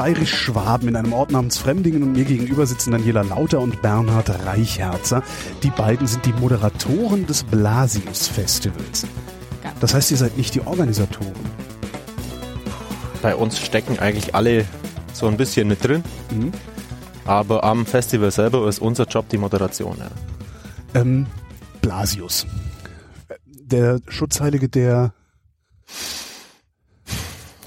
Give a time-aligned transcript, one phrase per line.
[0.00, 5.22] Bayerisch-Schwaben in einem Ort namens Fremdingen und mir gegenüber sitzen Daniela Lauter und Bernhard Reicherzer.
[5.62, 9.06] Die beiden sind die Moderatoren des Blasius Festivals.
[9.78, 11.34] Das heißt, ihr seid nicht die Organisatoren.
[13.20, 14.64] Bei uns stecken eigentlich alle
[15.12, 16.02] so ein bisschen mit drin.
[16.30, 16.52] Mhm.
[17.26, 19.98] Aber am Festival selber ist unser Job die Moderation.
[19.98, 20.98] Ja.
[20.98, 21.26] Ähm,
[21.82, 22.46] Blasius.
[23.44, 25.12] Der Schutzheilige der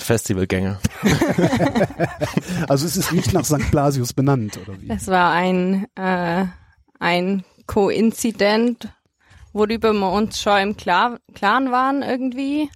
[0.03, 0.80] Festivalgänger.
[2.67, 3.71] also es ist nicht nach St.
[3.71, 4.89] Blasius benannt, oder wie?
[4.89, 6.45] Es war ein, äh,
[6.99, 8.89] ein Koinzident,
[9.53, 12.70] worüber wir uns schon im Klar Klaren waren irgendwie.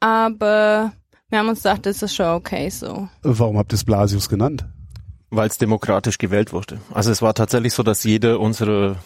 [0.00, 0.92] Aber
[1.28, 3.08] wir haben uns gedacht, das ist schon okay so.
[3.22, 4.64] Warum habt ihr es Blasius genannt?
[5.30, 6.80] Weil es demokratisch gewählt wurde.
[6.92, 8.96] Also es war tatsächlich so, dass jeder unserer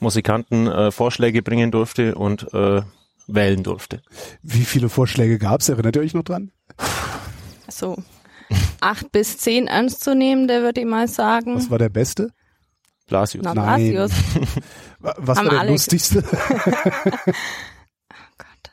[0.00, 2.82] Musikanten äh, Vorschläge bringen durfte und äh,
[3.26, 4.02] wählen durfte.
[4.42, 5.68] Wie viele Vorschläge gab es?
[5.68, 6.50] Erinnert ihr euch noch dran?
[7.68, 7.96] So
[8.84, 11.56] acht bis zehn ernstzunehmende, würde ich mal sagen.
[11.56, 12.30] Was war der beste?
[13.06, 13.44] Blasius.
[13.44, 14.12] Na, Blasius.
[15.00, 16.24] Was Haben war der lustigste?
[16.24, 17.30] oh
[18.38, 18.72] Gott.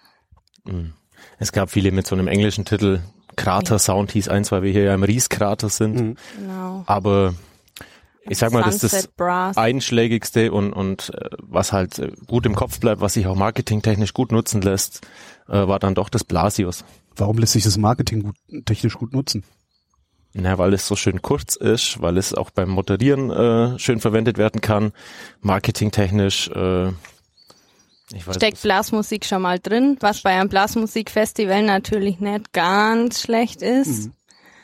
[0.67, 0.93] Hm.
[1.39, 3.01] Es gab viele mit so einem englischen Titel.
[3.35, 5.95] Krater Sound hieß eins, weil wir hier ja im Rieskrater sind.
[5.95, 6.15] Mhm.
[6.37, 6.83] Genau.
[6.85, 7.33] Aber
[8.29, 9.57] ich sag mal, das ist das Brass.
[9.57, 14.13] einschlägigste und, und äh, was halt äh, gut im Kopf bleibt, was sich auch marketingtechnisch
[14.13, 15.01] gut nutzen lässt,
[15.47, 16.85] äh, war dann doch das Blasius.
[17.15, 19.43] Warum lässt sich das Marketing gut, technisch gut nutzen?
[20.33, 24.37] Na, weil es so schön kurz ist, weil es auch beim Moderieren äh, schön verwendet
[24.37, 24.93] werden kann,
[25.41, 26.49] marketingtechnisch.
[26.49, 26.89] Äh,
[28.13, 33.61] ich weiß, Steckt Blasmusik schon mal drin, was bei einem Blasmusikfestival natürlich nicht ganz schlecht
[33.61, 34.07] ist.
[34.07, 34.13] Mhm.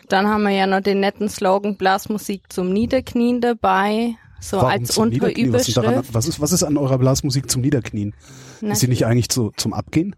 [0.07, 4.15] Dann haben wir ja noch den netten Slogan Blasmusik zum Niederknien dabei.
[4.39, 5.77] So Warum als Unterüberschrift.
[5.77, 8.13] Was, was, ist, was ist an eurer Blasmusik zum Niederknien?
[8.61, 10.15] Na, ist sie nicht eigentlich zu, zum Abgehen?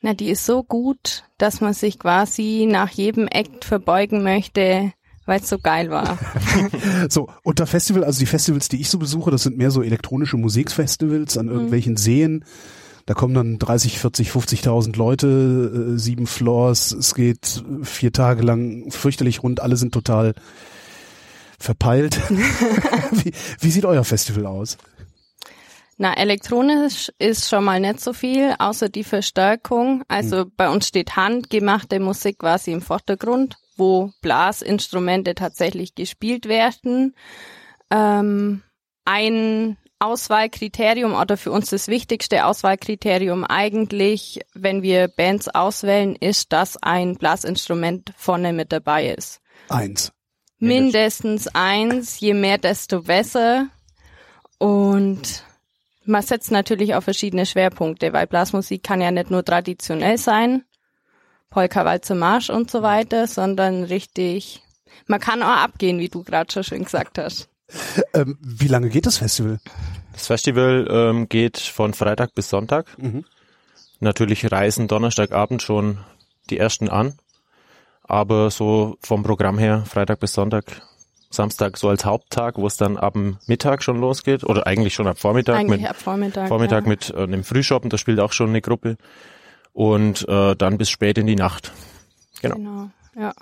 [0.00, 4.92] Na, die ist so gut, dass man sich quasi nach jedem Act verbeugen möchte,
[5.26, 6.18] weil es so geil war.
[7.08, 10.36] so, unter Festival, also die Festivals, die ich so besuche, das sind mehr so elektronische
[10.36, 11.98] Musikfestivals an irgendwelchen mhm.
[11.98, 12.44] Seen.
[13.06, 18.90] Da kommen dann 30, 40, 50.000 Leute, äh, sieben Floors, es geht vier Tage lang
[18.90, 20.34] fürchterlich rund, alle sind total
[21.58, 22.20] verpeilt.
[23.10, 24.78] wie, wie sieht euer Festival aus?
[26.00, 30.04] Na, elektronisch ist schon mal nicht so viel, außer die Verstärkung.
[30.06, 30.52] Also hm.
[30.56, 37.16] bei uns steht handgemachte Musik quasi im Vordergrund, wo Blasinstrumente tatsächlich gespielt werden.
[37.90, 38.62] Ähm,
[39.04, 46.80] ein Auswahlkriterium oder für uns das wichtigste Auswahlkriterium eigentlich, wenn wir Bands auswählen, ist, dass
[46.80, 49.40] ein Blasinstrument vorne mit dabei ist.
[49.68, 50.12] Eins.
[50.60, 53.66] Mindestens eins, je mehr, desto besser.
[54.58, 55.44] Und
[56.08, 60.64] man setzt natürlich auf verschiedene Schwerpunkte, weil Blasmusik kann ja nicht nur traditionell sein,
[61.50, 64.62] Polka, Walzer, Marsch und so weiter, sondern richtig,
[65.06, 67.48] man kann auch abgehen, wie du gerade schon schön gesagt hast.
[68.14, 69.60] Ähm, wie lange geht das Festival?
[70.12, 72.96] Das Festival ähm, geht von Freitag bis Sonntag.
[72.98, 73.24] Mhm.
[74.00, 75.98] Natürlich reisen Donnerstagabend schon
[76.48, 77.18] die ersten an.
[78.02, 80.80] Aber so vom Programm her, Freitag bis Sonntag
[81.30, 83.16] Samstag so als Haupttag, wo es dann ab
[83.46, 86.88] Mittag schon losgeht oder eigentlich schon ab Vormittag eigentlich mit ab Vormittag, Vormittag ja.
[86.88, 88.96] mit äh, einem Frühshoppen, da spielt auch schon eine Gruppe
[89.72, 91.72] und äh, dann bis spät in die Nacht.
[92.40, 92.56] Genau.
[92.56, 93.34] genau ja.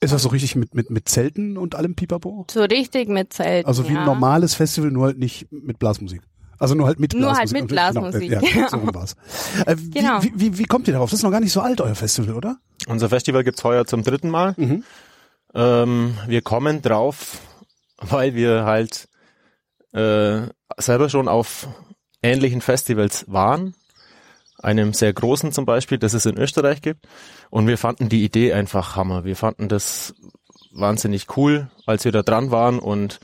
[0.00, 2.46] Ist das so richtig mit, mit, mit Zelten und allem Pipapo?
[2.50, 3.68] So richtig mit Zelten.
[3.68, 4.00] Also wie ja.
[4.00, 6.22] ein normales Festival, nur halt nicht mit Blasmusik.
[6.58, 8.28] Also nur halt mit Nur halt mit Blasmusik.
[8.28, 9.16] Genau, ja, so war's.
[9.64, 10.22] Äh, wie, genau.
[10.22, 11.10] Wie, wie, wie kommt ihr darauf?
[11.10, 12.58] Das ist noch gar nicht so alt, euer Festival, oder?
[12.86, 14.54] Unser Festival gibt's heuer zum dritten Mal.
[14.58, 14.84] Mhm.
[15.54, 17.38] Ähm, wir kommen drauf,
[17.98, 19.08] weil wir halt
[19.92, 20.42] äh,
[20.76, 21.68] selber schon auf
[22.22, 23.74] ähnlichen Festivals waren.
[24.62, 27.06] Einem sehr großen zum Beispiel, das es in Österreich gibt.
[27.48, 29.24] Und wir fanden die Idee einfach Hammer.
[29.24, 30.14] Wir fanden das
[30.72, 33.20] wahnsinnig cool, als wir da dran waren und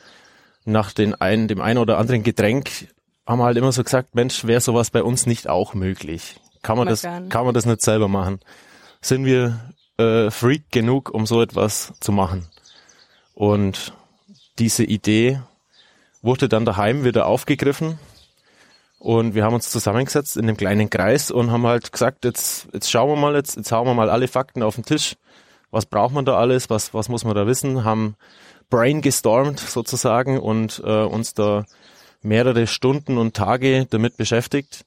[0.64, 2.88] nach den ein, dem einen oder anderen Getränk
[3.26, 6.36] haben wir halt immer so gesagt, Mensch, wäre sowas bei uns nicht auch möglich?
[6.62, 8.40] Kann man, das, kann man das nicht selber machen?
[9.00, 12.46] Sind wir äh, Freak genug, um so etwas zu machen?
[13.34, 13.93] Und
[14.58, 15.40] diese Idee
[16.22, 17.98] wurde dann daheim wieder aufgegriffen
[18.98, 22.90] und wir haben uns zusammengesetzt in einem kleinen Kreis und haben halt gesagt, jetzt, jetzt
[22.90, 25.16] schauen wir mal, jetzt, jetzt hauen wir mal alle Fakten auf den Tisch.
[25.70, 26.70] Was braucht man da alles?
[26.70, 27.84] Was, was muss man da wissen?
[27.84, 28.16] Haben
[28.70, 31.66] Brain gestormt sozusagen und äh, uns da
[32.22, 34.84] mehrere Stunden und Tage damit beschäftigt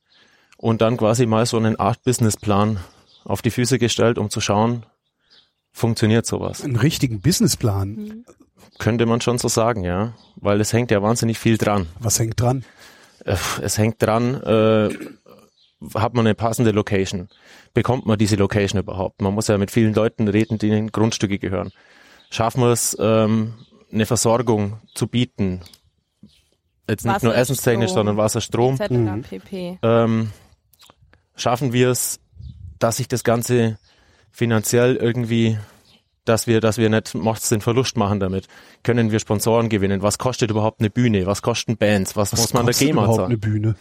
[0.57, 2.79] und dann quasi mal so einen Art Businessplan
[3.23, 4.85] auf die Füße gestellt, um zu schauen,
[5.71, 6.63] funktioniert sowas.
[6.63, 7.89] Einen richtigen Businessplan.
[7.95, 8.25] Mhm.
[8.77, 10.13] Könnte man schon so sagen, ja.
[10.35, 11.87] Weil es hängt ja wahnsinnig viel dran.
[11.99, 12.63] Was hängt dran?
[13.25, 14.89] Äh, es hängt dran, äh,
[15.95, 17.29] hat man eine passende Location?
[17.73, 19.21] Bekommt man diese Location überhaupt?
[19.21, 21.71] Man muss ja mit vielen Leuten reden, die in Grundstücke gehören.
[22.31, 23.55] schaffen wir es, ähm,
[23.91, 25.61] eine Versorgung zu bieten.
[26.87, 28.75] Jetzt nicht Wasser, nur essenstechnisch, Strom, sondern Wasser, Strom.
[28.75, 28.89] etc.
[28.91, 29.21] Mhm.
[29.23, 29.79] pp.
[29.81, 30.31] Ähm,
[31.35, 32.19] schaffen wir es,
[32.79, 33.77] dass sich das Ganze
[34.31, 35.57] finanziell irgendwie,
[36.25, 38.47] dass wir, dass wir nicht macht's den Verlust machen damit.
[38.83, 40.01] Können wir Sponsoren gewinnen?
[40.01, 41.25] Was kostet überhaupt eine Bühne?
[41.25, 42.15] Was kosten Bands?
[42.15, 43.75] Was, Was muss man der kostet GEMA überhaupt eine Bühne?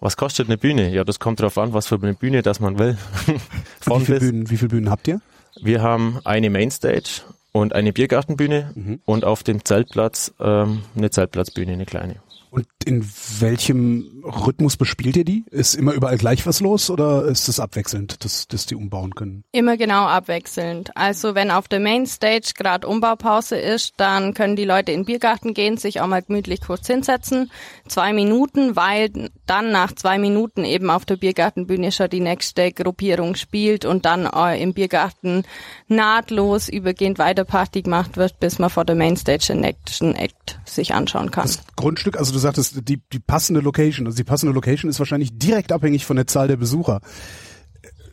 [0.00, 0.90] Was kostet eine Bühne?
[0.92, 2.96] Ja, das kommt darauf an, was für eine Bühne das man will.
[3.86, 4.18] Wie viele.
[4.20, 5.20] Bühnen, wie viele Bühnen habt ihr?
[5.60, 7.22] Wir haben eine Mainstage
[7.52, 9.00] und eine Biergartenbühne Mhm.
[9.04, 12.16] und auf dem Zeltplatz ähm, eine Zeltplatzbühne, eine kleine.
[12.50, 13.06] Und in
[13.40, 15.44] welchem Rhythmus bespielt ihr die?
[15.50, 19.44] Ist immer überall gleich was los oder ist es abwechselnd, dass, dass die umbauen können?
[19.52, 20.96] Immer genau abwechselnd.
[20.96, 25.54] Also wenn auf der Mainstage gerade Umbaupause ist, dann können die Leute in den Biergarten
[25.54, 27.50] gehen, sich auch mal gemütlich kurz hinsetzen.
[27.88, 33.34] Zwei Minuten, weil dann nach zwei Minuten eben auf der Biergartenbühne schon die nächste Gruppierung
[33.34, 35.44] spielt und dann äh, im Biergarten
[35.88, 40.94] nahtlos übergehend weiter Party gemacht wird, bis man vor der Mainstage den nächsten Act sich
[40.94, 41.44] anschauen kann.
[41.44, 45.38] Das Grundstück, also du sagtest, die, die passende Location, also die passende Location ist wahrscheinlich
[45.38, 47.00] direkt abhängig von der Zahl der Besucher.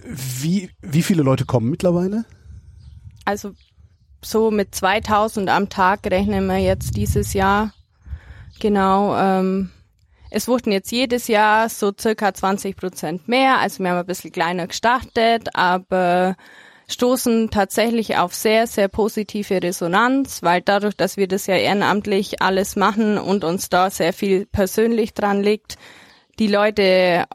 [0.06, 2.24] Wie, wie viele Leute kommen mittlerweile?
[3.26, 3.52] Also
[4.24, 7.74] so mit 2000 am Tag rechnen wir jetzt dieses Jahr.
[8.62, 9.18] Genau.
[9.18, 9.72] Ähm,
[10.32, 13.60] es wurden jetzt jedes Jahr so circa 20 Prozent mehr.
[13.60, 16.38] Also wir haben ein bisschen kleiner gestartet, aber
[16.90, 22.76] stoßen tatsächlich auf sehr, sehr positive Resonanz, weil dadurch, dass wir das ja ehrenamtlich alles
[22.76, 25.78] machen und uns da sehr viel persönlich dran liegt,
[26.40, 27.26] die Leute,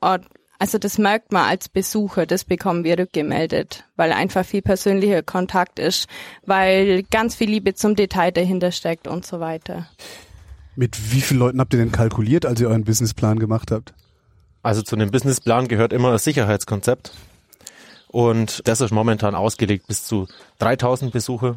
[0.59, 5.79] also das merkt man als Besucher, das bekommen wir rückgemeldet, weil einfach viel persönlicher Kontakt
[5.79, 6.09] ist,
[6.45, 9.89] weil ganz viel Liebe zum Detail dahinter steckt und so weiter.
[10.75, 13.95] Mit wie vielen Leuten habt ihr denn kalkuliert, als ihr euren Businessplan gemacht habt?
[14.62, 17.12] Also zu einem Businessplan gehört immer ein Sicherheitskonzept.
[18.14, 20.28] Und das ist momentan ausgelegt bis zu
[20.61, 21.56] 3000 Besucher.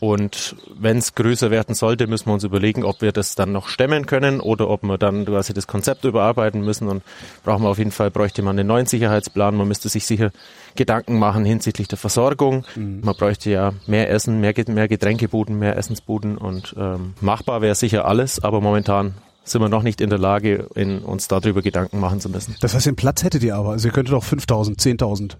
[0.00, 3.68] Und wenn es größer werden sollte, müssen wir uns überlegen, ob wir das dann noch
[3.68, 6.88] stemmen können oder ob wir dann quasi das Konzept überarbeiten müssen.
[6.88, 7.02] Und
[7.42, 9.56] brauchen wir auf jeden Fall, bräuchte man einen neuen Sicherheitsplan.
[9.56, 10.30] Man müsste sich sicher
[10.76, 12.66] Gedanken machen hinsichtlich der Versorgung.
[12.76, 16.36] Man bräuchte ja mehr Essen, mehr, mehr Getränkebuden, mehr Essensbuden.
[16.36, 19.14] Und ähm, machbar wäre sicher alles, aber momentan
[19.44, 22.56] sind wir noch nicht in der Lage, in, uns darüber Gedanken machen zu müssen.
[22.60, 23.70] Das heißt, den Platz hättet ihr aber.
[23.70, 25.36] Also ihr könntet auch 5000, 10.000.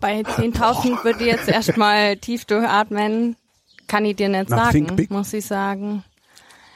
[0.00, 3.36] Bei 10.000 würde ich jetzt erstmal tief durchatmen.
[3.86, 6.04] Kann ich dir nicht Na, think sagen, muss ich sagen.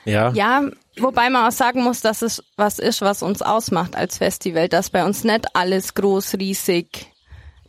[0.04, 0.62] Ja, Ja,
[0.98, 4.90] wobei man auch sagen muss, dass es was ist, was uns ausmacht als Festival, dass
[4.90, 7.10] bei uns nicht alles groß, riesig,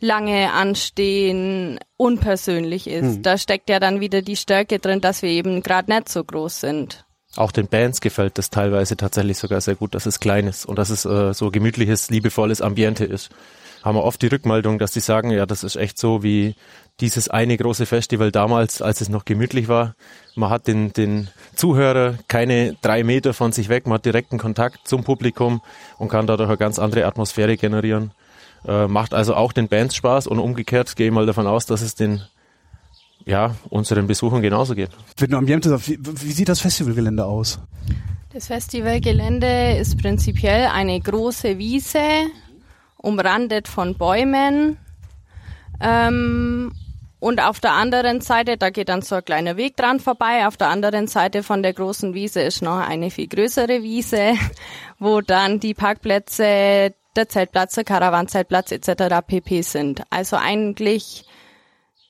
[0.00, 3.16] lange anstehen, unpersönlich ist.
[3.16, 3.22] Hm.
[3.22, 6.60] Da steckt ja dann wieder die Stärke drin, dass wir eben gerade nicht so groß
[6.60, 7.04] sind.
[7.36, 10.76] auch den Bands gefällt das teilweise tatsächlich sogar sehr gut, dass es klein ist und
[10.78, 13.30] dass es äh, so gemütliches, liebevolles Ambiente ist.
[13.82, 16.54] Haben wir oft die Rückmeldung, dass die sagen, ja, das ist echt so wie
[17.00, 19.94] dieses eine große Festival damals, als es noch gemütlich war.
[20.36, 24.86] Man hat den, den Zuhörer keine drei Meter von sich weg, man hat direkten Kontakt
[24.86, 25.62] zum Publikum
[25.98, 28.12] und kann dadurch eine ganz andere Atmosphäre generieren.
[28.66, 31.82] Äh, macht also auch den Bands Spaß und umgekehrt gehe ich mal davon aus, dass
[31.82, 32.22] es den
[33.24, 34.90] ja, unseren Besuchern genauso geht.
[35.16, 37.60] Wie, wie sieht das Festivalgelände aus?
[38.32, 41.98] Das Festivalgelände ist prinzipiell eine große Wiese,
[43.02, 44.78] umrandet von Bäumen.
[45.80, 46.72] Ähm,
[47.20, 50.56] und auf der anderen Seite, da geht dann so ein kleiner Weg dran vorbei, auf
[50.56, 54.32] der anderen Seite von der großen Wiese ist noch eine viel größere Wiese,
[54.98, 59.24] wo dann die Parkplätze, der Zeltplatz, der Karawanzeltplatz etc.
[59.24, 59.62] pp.
[59.62, 60.02] sind.
[60.10, 61.24] Also eigentlich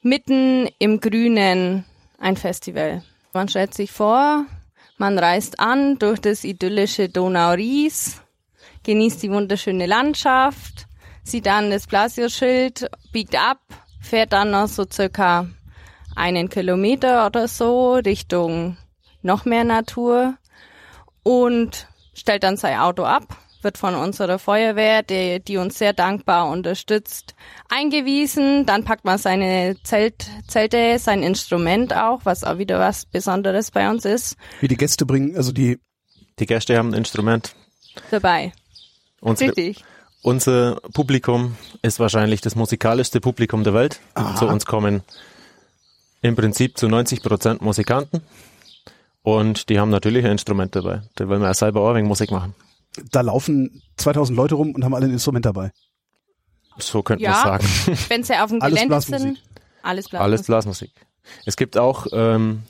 [0.01, 1.85] mitten im Grünen
[2.19, 3.03] ein Festival.
[3.35, 4.47] Man stellt sich vor,
[4.97, 8.23] man reist an durch das idyllische Donau-Ries,
[8.85, 10.87] genießt die wunderschöne Landschaft,
[11.25, 13.61] sieht dann das Blasio-Schild, biegt ab,
[14.01, 15.47] fährt dann noch so circa
[16.17, 18.77] einen Kilometer oder so Richtung
[19.23, 20.35] noch mehr Natur
[21.23, 26.49] und stellt dann sein Auto ab, wird von unserer Feuerwehr, die, die uns sehr dankbar
[26.51, 27.37] unterstützt,
[27.69, 28.67] eingewiesen.
[28.67, 33.89] Dann packt man seine Zelt, Zelte, sein Instrument auch, was auch wieder was Besonderes bei
[33.89, 35.79] uns ist, Wie die Gäste bringen, also die,
[36.41, 37.55] Die Gäste haben ein Instrument.
[38.11, 38.53] dabei.
[39.23, 39.85] Unsere, Richtig.
[40.23, 44.01] Unser Publikum ist wahrscheinlich das musikalischste Publikum der Welt.
[44.15, 44.37] Aha.
[44.37, 45.03] Zu uns kommen
[46.23, 48.21] im Prinzip zu 90 Prozent Musikanten.
[49.23, 51.03] Und die haben natürlich ein Instrument dabei.
[51.15, 52.55] Da wollen wir ja selber auch Musik machen.
[53.11, 55.73] da laufen 2000 Leute rum und haben alle ein Instrument dabei.
[56.79, 57.31] So könnte Ja.
[57.31, 57.67] man sagen.
[58.09, 59.41] Wenn sie auf dem Gelände sind,
[59.83, 60.21] alles Blasmusik.
[60.21, 60.91] Alles Blasmusik.
[61.47, 62.65] Es gibt auch, ähm,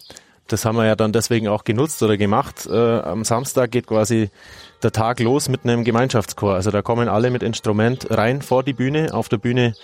[0.48, 4.30] das haben wir ja dann deswegen auch genutzt oder gemacht, äh, am Samstag geht quasi
[4.82, 6.54] der Tag los mit einem Gemeinschaftschor.
[6.54, 9.14] Also da kommen alle mit Instrument rein vor die Bühne.
[9.14, 9.74] Auf der Bühne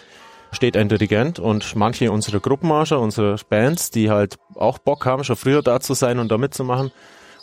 [0.52, 5.36] steht ein Dirigent und manche unserer Gruppenmarscher, unsere Bands, die halt auch Bock haben, schon
[5.36, 6.90] früher da zu sein und da mitzumachen.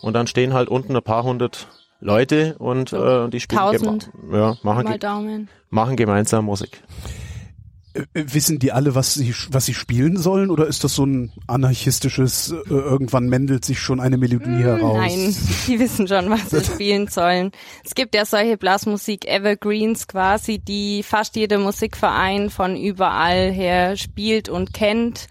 [0.01, 1.67] Und dann stehen halt unten ein paar hundert
[1.99, 4.11] Leute und äh, die spielen Tausend.
[4.31, 5.49] ja, machen, ge Daumen.
[5.69, 6.81] machen gemeinsam Musik.
[7.95, 10.49] Äh, Wissen die alle, was sie, was sie spielen sollen?
[10.49, 14.97] Oder ist das so ein anarchistisches, äh, irgendwann mändelt sich schon eine Melodie heraus?
[14.97, 15.35] Nein,
[15.67, 17.51] die wissen schon, was sie spielen sollen.
[17.83, 24.49] Es gibt ja solche Blasmusik Evergreens quasi, die fast jeder Musikverein von überall her spielt
[24.49, 25.27] und kennt.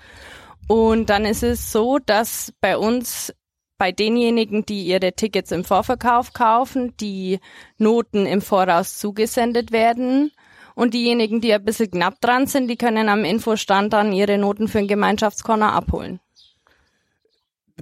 [0.66, 3.33] Und dann ist es so, dass bei uns
[3.76, 7.40] bei denjenigen, die ihre Tickets im Vorverkauf kaufen, die
[7.76, 10.30] Noten im Voraus zugesendet werden.
[10.75, 14.69] Und diejenigen, die ein bisschen knapp dran sind, die können am Infostand dann ihre Noten
[14.69, 16.21] für den Gemeinschaftskorner abholen.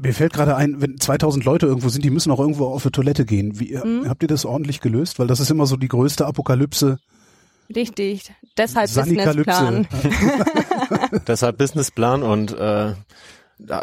[0.00, 2.90] Mir fällt gerade ein, wenn 2000 Leute irgendwo sind, die müssen auch irgendwo auf die
[2.90, 3.58] Toilette gehen.
[3.60, 4.08] Wie, Mhm.
[4.08, 5.18] Habt ihr das ordentlich gelöst?
[5.18, 6.98] Weil das ist immer so die größte Apokalypse.
[7.74, 8.32] Richtig.
[8.56, 8.92] Deshalb.
[8.92, 9.86] Businessplan.
[11.26, 12.94] Deshalb Businessplan und äh,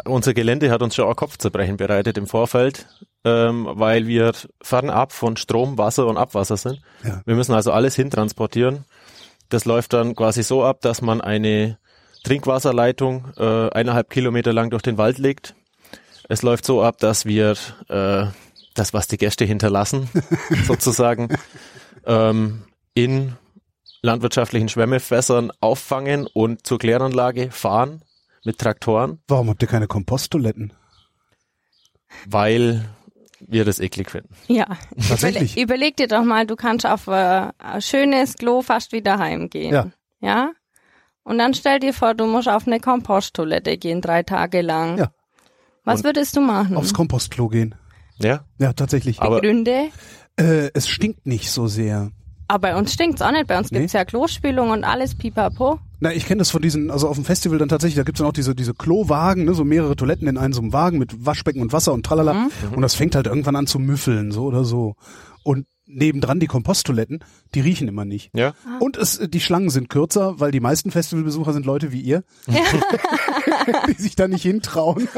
[0.04, 2.86] unser Gelände hat uns schon auch Kopfzerbrechen bereitet im Vorfeld,
[3.24, 6.80] ähm, weil wir fernab von Strom, Wasser und Abwasser sind.
[7.04, 7.22] Ja.
[7.24, 8.84] Wir müssen also alles hintransportieren.
[9.50, 11.78] Das läuft dann quasi so ab, dass man eine
[12.24, 15.54] Trinkwasserleitung äh, eineinhalb Kilometer lang durch den Wald legt.
[16.28, 17.56] Es läuft so ab, dass wir
[17.88, 18.26] äh,
[18.74, 20.08] das, was die Gäste hinterlassen,
[20.66, 21.28] sozusagen,
[22.06, 22.62] ähm,
[22.94, 23.36] in
[24.02, 28.02] landwirtschaftlichen Schwemmefässern auffangen und zur Kläranlage fahren
[28.44, 30.72] mit Traktoren, Warum habt ihr keine Komposttoiletten?
[32.26, 32.88] weil
[33.46, 34.28] wir das eklig finden.
[34.48, 34.66] Ja.
[35.08, 35.52] Tatsächlich.
[35.56, 39.72] Überle überleg dir doch mal, du kannst auf äh, ein schönes Klo fast wieder heimgehen.
[39.72, 39.86] Ja.
[40.20, 40.50] Ja?
[41.22, 44.98] Und dann stell dir vor, du musst auf eine Komposttoilette gehen, drei Tage lang.
[44.98, 45.10] Ja.
[45.84, 46.76] Was Und würdest du machen?
[46.76, 47.74] Aufs Kompostklo gehen.
[48.18, 49.20] Ja, Ja, tatsächlich.
[49.20, 49.88] aber Gründe?
[50.36, 52.10] Äh, es stinkt nicht so sehr.
[52.48, 53.46] Aber bei uns stinkt's auch nicht.
[53.46, 53.78] Bei uns Nee.
[53.78, 55.78] gibt's ja Klospülung und alles pipapo.
[56.00, 58.26] Na, ich kenne das von diesen, also auf dem Festival dann tatsächlich, da gibt's dann
[58.26, 61.60] auch diese, diese Klowagen, ne, so mehrere Toiletten in einem so einem Wagen mit Waschbecken
[61.60, 62.32] und Wasser und tralala.
[62.34, 62.50] Mhm.
[62.74, 64.96] Und das fängt halt irgendwann an zu müffeln, so oder so.
[65.42, 67.22] Und nebendran die Komposttoiletten,
[67.54, 68.30] die riechen immer nicht.
[68.34, 72.22] ja, Und es, die Schlangen sind kürzer, weil die meisten Festivalbesucher sind Leute wie ihr,
[73.88, 75.08] die sich da nicht hintrauen.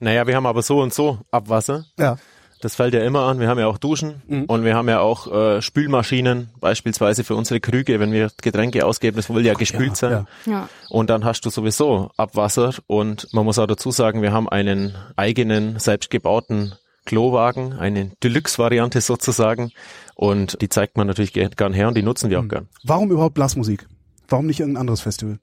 [0.00, 1.86] naja, wir haben aber so und so Abwasser.
[1.98, 2.16] Ja.
[2.62, 3.40] Das fällt ja immer an.
[3.40, 4.44] Wir haben ja auch Duschen Mhm.
[4.44, 9.16] und wir haben ja auch äh, Spülmaschinen, beispielsweise für unsere Krüge, wenn wir Getränke ausgeben,
[9.16, 10.26] das will ja gespült ja, sein.
[10.46, 10.52] ja.
[10.52, 10.68] Ja.
[10.88, 14.94] Und dann hast du sowieso Abwasser und man muss auch dazu sagen, wir haben einen
[15.16, 19.72] eigenen, selbstgebauten Klowagen, eine Deluxe-Variante sozusagen
[20.14, 22.46] und die zeigt man natürlich ge- gern her und die nutzen wir Mhm.
[22.46, 23.86] auch gern, Warum überhaupt Blasmusik?
[24.28, 25.38] Warum nicht irgendein anderes Festival?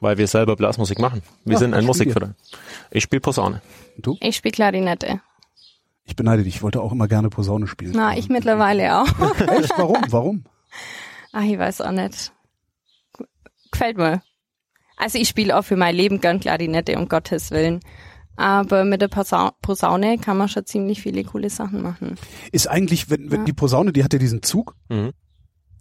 [0.00, 1.22] weil wir selber Blasmusik machen.
[1.44, 1.84] Wir Ja, sind ein?
[1.84, 2.34] Musikverein.
[2.90, 3.62] Ich spiele Posaune.
[3.96, 4.16] Du?
[4.20, 5.20] Ich spiele Klarinette.
[6.12, 7.92] Ich beneide dich, ich wollte auch immer gerne Posaune spielen.
[7.96, 9.06] Na, ich mittlerweile auch.
[9.48, 9.72] Echt?
[9.78, 9.96] Warum?
[10.10, 10.44] Warum?
[11.32, 12.34] Ach, ich weiß auch nicht.
[13.70, 14.20] Gefällt mir.
[14.98, 17.80] Also ich spiele auch für mein Leben gern Klarinette, um Gottes Willen.
[18.36, 22.16] Aber mit der Posa Posaune kann man schon ziemlich viele coole Sachen machen.
[22.52, 23.44] Ist eigentlich, wenn, wenn Ja.
[23.46, 25.12] die Posaune, die hat ja diesen Zug, Mhm.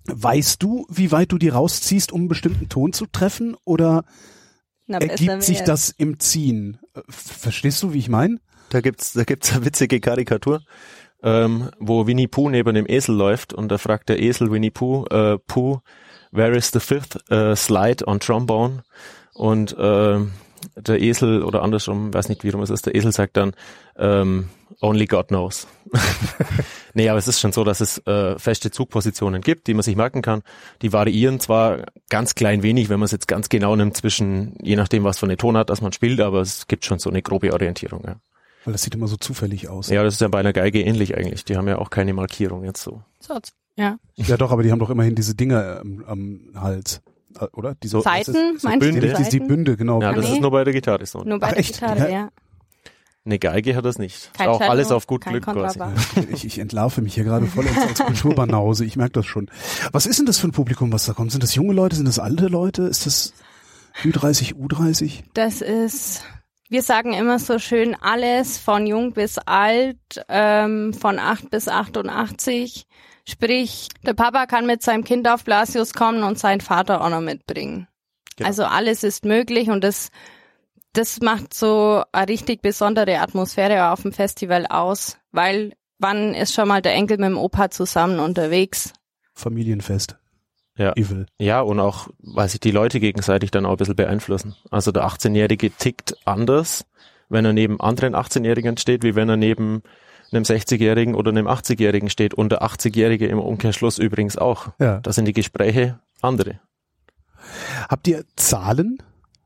[0.06, 3.58] weißt du, wie weit du die rausziehst, um einen bestimmten Ton zu treffen?
[3.66, 4.06] Oder
[4.88, 6.78] Na, ergibt sich das im Ziehen?
[7.10, 8.40] Verstehst du, wie ich meine?
[8.72, 10.62] Da gibt's, da gibt's eine witzige Karikatur,
[11.24, 15.06] ähm, wo Winnie Pooh neben dem Esel läuft und da fragt der Esel Winnie Pooh,
[15.08, 15.82] äh, Pooh,
[16.32, 18.84] where is the fifth äh, slide on trombone?
[19.34, 20.20] Und äh,
[20.78, 23.54] der Esel oder andersrum, weiß nicht, wie rum es ist, der Esel sagt dann,
[23.98, 24.48] ähm,
[24.80, 25.68] only God knows.
[26.94, 29.98] nee, aber es ist schon so, dass es äh, feste Zugpositionen gibt, die man sich
[29.98, 30.44] merken kann.
[30.82, 34.78] Die variieren zwar ganz klein wenig, wenn man es jetzt ganz genau nimmt zwischen, je
[34.78, 37.52] nachdem, was für eine Tonart das man spielt, aber es gibt schon so eine grobe
[37.52, 38.16] Orientierung, ja.
[38.66, 39.90] Weil das sieht immer so zufällig aus.
[39.90, 41.46] Ja, das ist ja bei einer Geige ähnlich eigentlich.
[41.46, 43.02] Die haben ja auch keine Markierung jetzt so.
[43.20, 43.40] So,
[43.76, 43.98] ja.
[44.16, 47.02] Ja, doch, aber die haben doch immerhin diese Dinger am, am Hals,
[47.40, 47.76] äh, oder?
[47.82, 49.02] Diese So- Seiten, so meinst Bünde.
[49.14, 49.40] du Die, die?
[49.40, 50.02] Bünde, genau.
[50.02, 50.34] Ja, das nee.
[50.34, 51.24] ist nur bei der Gitarre so.
[51.24, 51.74] Nur bei Ach, der echt?
[51.74, 52.08] Gitarre, Ja.
[52.10, 52.30] ja.
[53.24, 54.32] Eine Geige hat das nicht.
[54.34, 55.80] Kein auch alles auf gut Glück quasi.
[56.34, 58.84] Ich, ich entlarve mich hier gerade voll als Kulturbanause.
[58.84, 59.48] Ich merke das schon.
[59.92, 61.32] Was ist denn das für ein Publikum, was da kommt?
[61.32, 61.96] Sind das junge Leute?
[61.96, 62.82] Sind das alte Leute?
[62.82, 63.34] Ist das
[64.02, 65.20] Ü30, U30?
[65.36, 66.24] Das ist,
[66.72, 70.00] wir sagen immer so schön, alles von jung bis alt,
[70.30, 72.88] ähm, von 8 bis 88.
[73.28, 77.20] Sprich, der Papa kann mit seinem Kind auf Blasius kommen und sein Vater auch noch
[77.20, 77.90] mitbringen.
[78.38, 78.48] Genau.
[78.48, 80.12] Also alles ist möglich und das,
[80.94, 86.70] das macht so eine richtig besondere Atmosphäre auf dem Festival aus, weil wann ist schon
[86.70, 88.94] mal der Enkel mit dem Opa zusammen unterwegs?
[89.34, 90.21] Familienfest.
[90.78, 90.94] Ja.
[90.96, 91.26] Evil.
[91.38, 94.56] Ja, und auch, weil sich die Leute gegenseitig dann auch ein bisschen beeinflussen.
[94.70, 96.86] Also der 18-Jährige tickt anders,
[97.30, 99.84] wenn er neben anderen 18-Jährigen steht, wie wenn er neben
[100.32, 104.70] einem 60-Jährigen oder einem 80-Jährigen steht und der 80-Jährige im Umkehrschluss übrigens auch.
[104.80, 105.00] Ja.
[105.00, 106.60] Da sind die Gespräche andere.
[107.90, 109.00] Habt ihr Zahlen?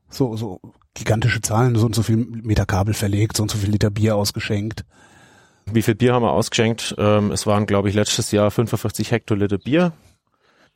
[0.08, 0.60] So, so
[0.94, 4.16] gigantische Zahlen, so und so viel Meter Kabel verlegt, so und so viel Liter Bier
[4.16, 4.84] ausgeschenkt.
[5.70, 6.94] Wie viel Bier haben wir ausgeschenkt?
[6.96, 9.92] Ähm, es waren, glaube ich, letztes Jahr 45 Hektoliter Bier,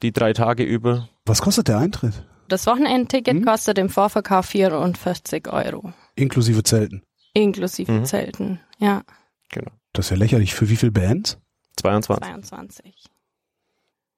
[0.02, 1.08] die drei Tage über.
[1.26, 2.26] Was kostet der Eintritt?
[2.48, 3.44] Das Wochenendticket hm?
[3.44, 5.92] kostet im Vorverkauf 44 Euro.
[6.16, 7.02] Inklusive Zelten.
[7.32, 8.04] Inklusive mhm.
[8.04, 9.02] Zelten, ja.
[9.50, 9.70] Genau.
[9.92, 10.54] Das ist ja lächerlich.
[10.54, 11.38] Für wie viele Bands?
[11.76, 12.26] 22.
[12.28, 13.04] 22.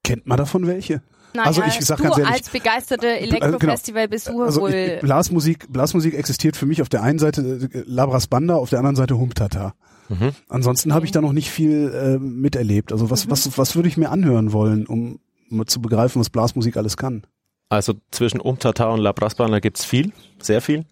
[0.03, 1.03] Kennt man davon welche?
[1.35, 3.47] Naja, also ich sag ganz ehrlich, als begeisterte äh, genau.
[3.47, 4.99] Elektrofestival-Besucher also wohl.
[5.01, 8.97] Blasmusik, Blasmusik existiert für mich auf der einen Seite äh, Labras Banda, auf der anderen
[8.97, 9.75] Seite Humptata.
[10.09, 10.33] Mhm.
[10.49, 10.97] Ansonsten okay.
[10.97, 12.93] habe ich da noch nicht viel äh, miterlebt.
[12.93, 13.31] Also was, mhm.
[13.31, 15.21] was, was würde ich mir anhören wollen, um
[15.53, 17.27] mal zu begreifen, was Blasmusik alles kann?
[17.69, 20.85] Also zwischen Umtata und Labras Banda gibt's viel, sehr viel.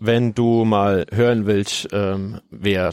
[0.00, 2.92] Wenn du mal hören willst, ähm, wer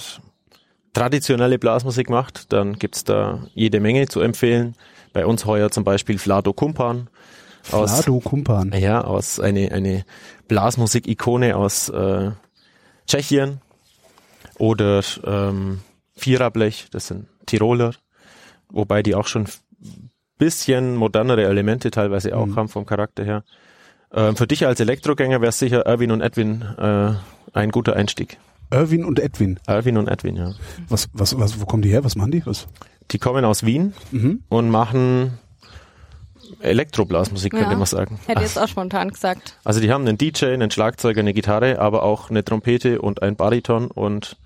[0.94, 4.76] traditionelle Blasmusik macht, dann gibt's da jede Menge zu empfehlen.
[5.14, 7.10] Bei uns heuer zum Beispiel Vlado Kumpan.
[7.72, 8.74] Aus, Vlado Kumpan.
[8.78, 10.06] Ja, aus eine, eine
[10.48, 12.32] Blasmusik-Ikone aus äh,
[13.08, 13.62] Tschechien.
[14.58, 15.80] Oder ähm,
[16.16, 17.94] Viererblech, das sind Tiroler,
[18.70, 19.48] wobei die auch schon
[20.40, 22.56] bisschen modernere Elemente teilweise auch mhm.
[22.56, 23.44] haben vom Charakter her.
[24.12, 27.12] Ähm, für dich als Elektrogänger wäre sicher Erwin und Edwin äh,
[27.54, 28.40] ein guter Einstieg.
[28.72, 29.60] Erwin und Edwin.
[29.68, 30.54] Erwin und Edwin, ja.
[30.88, 32.04] Was, was, was, wo kommen die her?
[32.04, 32.46] Was machen die?
[32.46, 32.68] Was?
[33.12, 34.44] Die kommen aus Wien mhm.
[34.50, 35.38] und machen
[36.62, 38.20] Elektroblasmusik, könnte ja, man sagen.
[38.28, 39.58] Hätte jetzt auch spontan gesagt.
[39.64, 43.36] Also die haben einen DJ, einen Schlagzeuger, eine Gitarre, aber auch eine Trompete und ein
[43.36, 44.38] Bariton und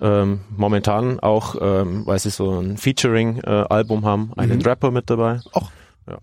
[0.00, 4.64] ähm, momentan auch, ähm, weil sie so ein Featuring-Album äh, haben, einen mhm.
[4.64, 5.40] Rapper mit dabei.
[5.52, 5.70] Auch.
[6.08, 6.18] Ja.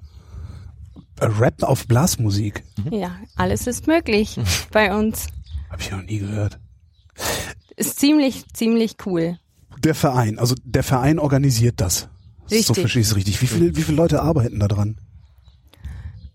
[1.22, 2.63] Rap auf Blasmusik.
[2.77, 2.93] Mhm.
[2.93, 4.39] Ja, alles ist möglich
[4.72, 5.27] bei uns.
[5.69, 6.60] Habe ich noch nie gehört.
[7.75, 9.38] Ist ziemlich, ziemlich cool.
[9.80, 12.10] Der Verein, also der Verein organisiert das.
[12.49, 12.65] Richtig.
[12.65, 13.41] So verstehe ich es richtig.
[13.41, 14.97] Wie viele, wie viele Leute arbeiten da dran?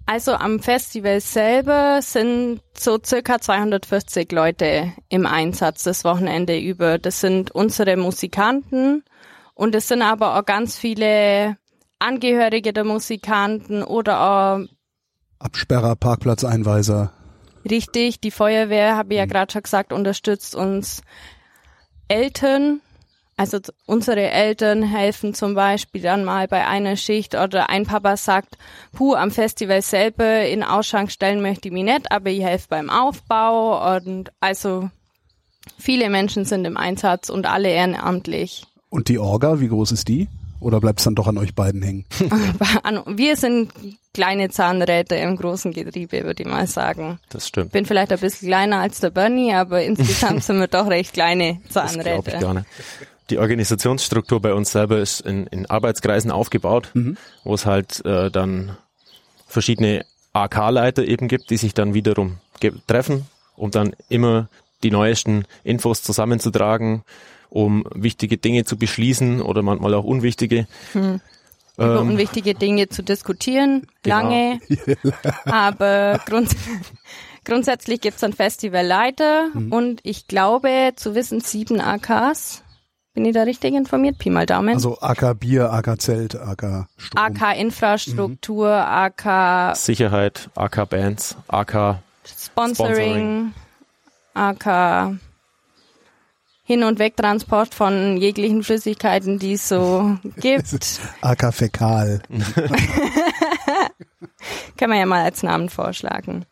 [0.06, 6.98] Also am Festival selber sind so circa 240 Leute im Einsatz das Wochenende über.
[6.98, 9.04] Das sind unsere Musikanten
[9.54, 11.56] und es sind aber auch ganz viele
[11.98, 14.66] Angehörige der Musikanten oder auch
[15.38, 17.12] Absperrer, Parkplatzeinweiser.
[17.68, 19.30] Richtig, die Feuerwehr, habe ich ja mhm.
[19.30, 21.02] gerade schon gesagt, unterstützt uns.
[22.08, 22.80] Eltern,
[23.42, 28.56] also unsere Eltern helfen zum Beispiel dann mal bei einer Schicht oder ein Papa sagt,
[28.92, 32.88] puh, am Festival selber in Ausschank stellen möchte ich mich nicht, aber ich helfe beim
[32.88, 34.90] Aufbau und also
[35.76, 38.64] viele Menschen sind im Einsatz und alle ehrenamtlich.
[38.90, 40.28] Und die Orga, wie groß ist die?
[40.60, 42.04] Oder bleibt es dann doch an euch beiden hängen?
[43.06, 43.72] Wir sind
[44.14, 47.18] kleine Zahnräder im großen Getriebe, würde ich mal sagen.
[47.30, 47.72] Das stimmt.
[47.72, 51.60] Bin vielleicht ein bisschen kleiner als der Bernie, aber insgesamt sind wir doch recht kleine
[51.68, 52.22] Zahnräder.
[52.22, 52.66] Das ich gar nicht.
[53.32, 57.16] Die Organisationsstruktur bei uns selber ist in, in Arbeitskreisen aufgebaut, mhm.
[57.44, 58.76] wo es halt äh, dann
[59.46, 62.36] verschiedene AK-Leiter eben gibt, die sich dann wiederum
[62.86, 63.24] treffen,
[63.56, 64.50] um dann immer
[64.82, 67.04] die neuesten Infos zusammenzutragen,
[67.48, 70.66] um wichtige Dinge zu beschließen oder manchmal auch unwichtige.
[70.92, 71.22] Hm.
[71.78, 74.16] Über ähm, unwichtige Dinge zu diskutieren, genau.
[74.16, 74.60] lange.
[75.46, 76.54] aber grunds
[77.46, 79.72] grundsätzlich gibt es einen Festivalleiter mhm.
[79.72, 82.62] und ich glaube zu wissen sieben AKs.
[83.14, 84.16] Bin ich da richtig informiert?
[84.18, 84.74] Pi mal Daumen.
[84.74, 87.22] Also AK Bier, AK Zelt, AK Strom.
[87.22, 88.72] AK Infrastruktur, mhm.
[88.72, 93.52] AK Sicherheit, AK Bands, AK Sponsoring,
[94.34, 94.34] Sponsoring.
[94.34, 95.18] AK
[96.64, 100.72] hin- und Wegtransport von jeglichen Flüssigkeiten, die es so gibt.
[101.20, 102.22] AK Fäkal.
[104.78, 106.46] Kann man ja mal als Namen vorschlagen.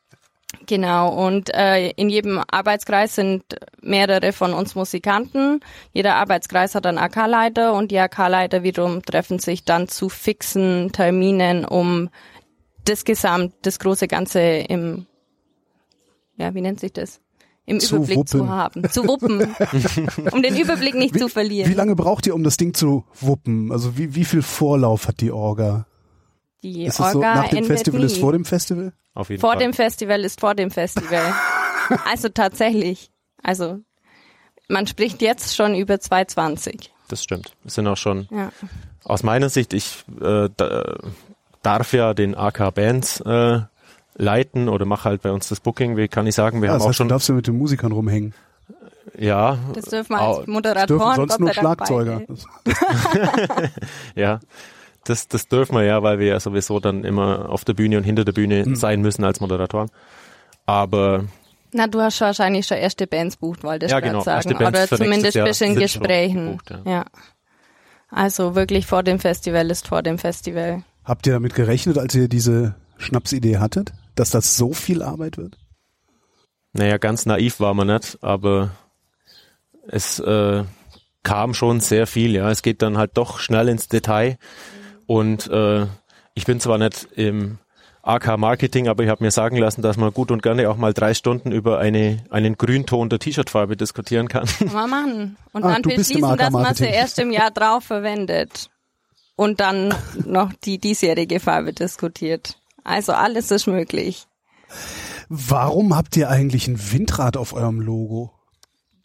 [0.70, 3.42] Genau, und äh, in jedem Arbeitskreis sind
[3.82, 5.58] mehrere von uns Musikanten.
[5.92, 11.64] Jeder Arbeitskreis hat einen AK-Leiter und die AK-Leiter wiederum treffen sich dann zu fixen Terminen,
[11.64, 12.08] um
[12.84, 15.06] das Gesamt, das große Ganze im,
[16.36, 17.20] ja, wie nennt sich das?
[17.66, 18.28] im zu Überblick wuppen.
[18.28, 19.40] zu haben, zu wuppen,
[20.32, 21.68] um den Überblick nicht wie, zu verlieren.
[21.68, 23.72] Wie lange braucht ihr, um das Ding zu wuppen?
[23.72, 25.86] Also wie, wie viel Vorlauf hat die Orga?
[26.62, 28.06] Die ist Orga so, nach dem Festival nie.
[28.06, 28.92] ist vor dem Festival?
[29.14, 29.60] Auf jeden vor Fall.
[29.60, 31.34] dem Festival ist vor dem Festival.
[32.10, 33.10] also tatsächlich.
[33.42, 33.80] Also
[34.68, 36.92] man spricht jetzt schon über 220.
[37.08, 37.56] Das stimmt.
[37.64, 38.50] Es sind auch schon ja.
[39.04, 40.96] aus meiner Sicht, ich äh, da,
[41.62, 43.60] darf ja den AK Bands äh,
[44.14, 45.96] leiten oder mache halt bei uns das Booking.
[45.96, 47.08] Wie kann ich sagen, wir ja, haben das auch schon.
[47.08, 48.34] Darfst du mit den Musikern rumhängen?
[49.18, 49.58] Ja.
[49.74, 50.98] Das dürfen wir als Moderatoren.
[50.98, 52.22] Das dürfen sonst nur Schlagzeuger.
[54.14, 54.40] ja.
[55.04, 58.04] Das, das dürfen wir ja, weil wir ja sowieso dann immer auf der Bühne und
[58.04, 58.76] hinter der Bühne mhm.
[58.76, 59.90] sein müssen als Moderatoren.
[60.66, 61.24] Aber
[61.72, 64.56] na, du hast wahrscheinlich schon erste Bands bucht, wollte ich ja, genau, sagen.
[64.56, 66.52] Oder zumindest ein bisschen Gesprächen.
[66.52, 66.82] Bucht, ja.
[66.84, 67.04] ja.
[68.10, 70.82] Also wirklich vor dem Festival ist vor dem Festival.
[71.04, 73.92] Habt ihr damit gerechnet, als ihr diese Schnapsidee hattet?
[74.20, 75.56] dass das so viel Arbeit wird?
[76.72, 78.70] Naja, ganz naiv war man nicht, aber
[79.88, 80.64] es äh,
[81.22, 82.50] kam schon sehr viel, ja.
[82.50, 84.38] Es geht dann halt doch schnell ins Detail.
[85.10, 85.88] Und äh,
[86.34, 87.58] ich bin zwar nicht im
[88.04, 90.94] AK Marketing, aber ich habe mir sagen lassen, dass man gut und gerne auch mal
[90.94, 94.46] drei Stunden über eine, einen Grünton der T-Shirt-Farbe diskutieren kann.
[94.46, 95.36] Kann man machen.
[95.52, 98.70] Und Ah, dann beschließen, dass man sie erst im Jahr drauf verwendet.
[99.34, 99.92] Und dann
[100.24, 102.56] noch die diesjährige Farbe diskutiert.
[102.84, 104.28] Also alles ist möglich.
[105.28, 108.30] Warum habt ihr eigentlich ein Windrad auf eurem Logo?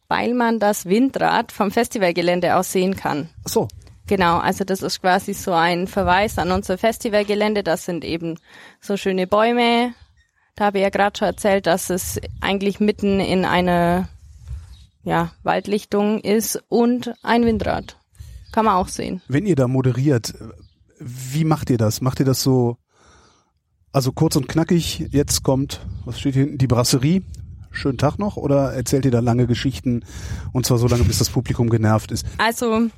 [0.07, 3.29] Weil man das Windrad vom Festivalgelände aus sehen kann.
[3.43, 3.67] Ach so,
[4.07, 7.63] Genau, also das ist quasi so ein Verweis an unser Festivalgelände.
[7.63, 8.37] Das sind eben
[8.79, 9.93] so schöne Bäume.
[10.55, 14.07] Da habe ich ja gerade schon erzählt, dass es eigentlich mitten in einer
[15.03, 17.97] ja, Waldlichtung ist und ein Windrad.
[18.51, 19.21] Kann man auch sehen.
[19.27, 20.33] wenn ihr da moderiert,
[20.99, 21.99] wie macht ihr das?
[21.99, 22.77] Macht ihr das so,
[23.91, 27.23] also kurz und knackig, jetzt kommt, was steht hier hinten, die Brasserie,
[27.71, 30.05] schönen Tag noch, oder erzählt ihr da lange Geschichten
[30.53, 32.25] und zwar so lange, bis das Publikum genervt ist?
[32.37, 32.89] Also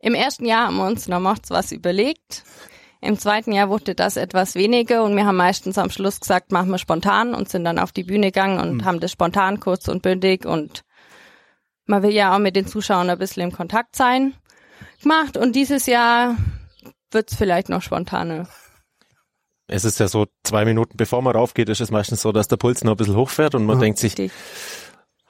[0.00, 2.44] im ersten Jahr haben wir uns noch macht's was überlegt.
[3.00, 6.70] Im zweiten Jahr wurde das etwas weniger und wir haben meistens am Schluss gesagt, machen
[6.70, 10.02] wir spontan und sind dann auf die Bühne gegangen und haben das spontan kurz und
[10.02, 10.82] bündig und
[11.86, 14.34] man will ja auch mit den Zuschauern ein bisschen im Kontakt sein
[15.00, 16.36] gemacht und dieses Jahr
[17.12, 18.48] wird's vielleicht noch spontaner.
[19.68, 22.56] Es ist ja so, zwei Minuten bevor man raufgeht, ist es meistens so, dass der
[22.56, 23.82] Puls noch ein bisschen hochfährt und man Ja.
[23.82, 24.14] denkt sich,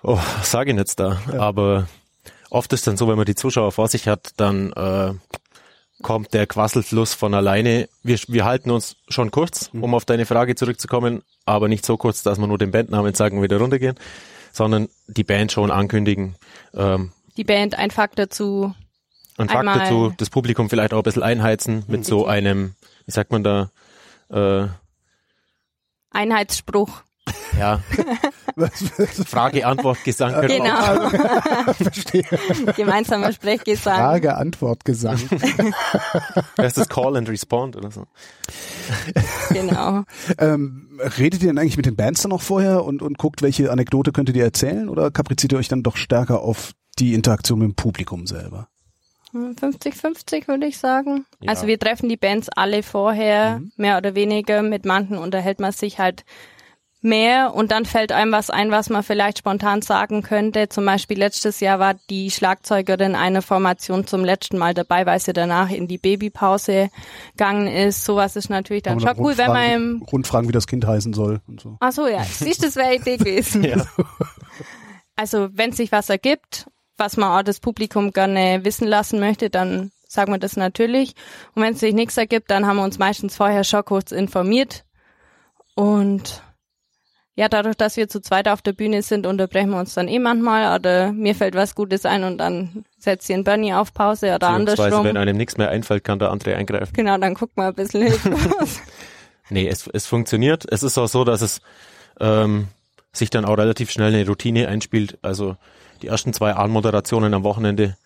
[0.02, 1.20] oh, was sage ich denn jetzt da?
[1.38, 1.87] Aber
[2.50, 5.14] oft ist dann so, wenn man die Zuschauer vor sich hat, dann äh,
[6.02, 7.88] kommt der Quasselfluss von alleine.
[8.02, 12.22] Wir, wir halten uns schon kurz, um auf deine Frage zurückzukommen, aber nicht so kurz,
[12.22, 13.96] dass wir nur den Bandnamen sagen und wieder runtergehen,
[14.52, 16.37] sondern die Band schon ankündigen.
[16.74, 18.74] Ähm, Die Band ein Fakt dazu.
[19.37, 22.74] ein Fakt dazu, das Publikum vielleicht auch ein bisschen einheizen mit so einem,
[23.06, 23.70] wie sagt man da,
[24.30, 24.68] äh,
[26.11, 27.02] Einheitsspruch.
[27.58, 27.82] ja,
[29.26, 30.34] Frage-Antwort-Gesang.
[30.34, 31.72] könnte man auch Genau.
[31.72, 32.24] Verstehe.
[32.76, 33.96] Gemeinsamer Sprechgesang.
[33.96, 35.18] Frage, Antwort, Gesang.
[36.56, 38.06] Das ist das Call and Respond oder so.
[39.50, 40.04] Genau.
[40.38, 43.70] ähm, redet ihr denn eigentlich mit den Bands dann noch vorher und, und guckt, welche
[43.70, 47.68] Anekdote könntet ihr erzählen oder kapriziert ihr euch dann doch stärker auf die Interaktion mit
[47.68, 48.68] dem Publikum selber?
[49.34, 51.26] 50-50 würde ich sagen.
[51.40, 51.50] Ja.
[51.50, 54.62] Also wir treffen die Bands alle vorher, mehr oder weniger.
[54.62, 56.24] Mit manchen unterhält man sich halt
[57.00, 60.68] mehr und dann fällt einem was ein, was man vielleicht spontan sagen könnte.
[60.68, 65.32] Zum Beispiel letztes Jahr war die Schlagzeugerin einer Formation zum letzten Mal dabei, weil sie
[65.32, 66.90] danach in die Babypause
[67.32, 68.04] gegangen ist.
[68.04, 71.40] Sowas ist natürlich dann schon cool, wenn man im Rundfragen, wie das Kind heißen soll
[71.46, 71.76] und so.
[71.80, 72.24] Ach so, ja.
[72.30, 73.64] Siehst du, das wäre Idee gewesen.
[73.64, 73.84] Ja.
[75.14, 79.90] Also, wenn sich was ergibt, was man auch das Publikum gerne wissen lassen möchte, dann
[80.08, 81.14] sagen wir das natürlich.
[81.54, 84.84] Und wenn sich nichts ergibt, dann haben wir uns meistens vorher schon kurz informiert.
[85.74, 86.42] Und
[87.38, 90.18] ja, dadurch, dass wir zu zweit auf der Bühne sind, unterbrechen wir uns dann eh
[90.18, 94.35] manchmal oder mir fällt was Gutes ein und dann setzt ihr einen Bernie auf Pause
[94.35, 95.05] oder andersrum.
[95.05, 96.92] wenn einem nichts mehr einfällt, kann der andere eingreifen.
[96.94, 98.81] Genau, dann guckt man ein bisschen hilflos.
[99.51, 100.64] Nee, es, es funktioniert.
[100.68, 101.61] Es ist auch so, dass es
[102.18, 102.66] ähm,
[103.12, 105.16] sich dann auch relativ schnell eine Routine einspielt.
[105.22, 105.55] Also
[106.03, 107.96] die ersten zwei Anmoderationen am Wochenende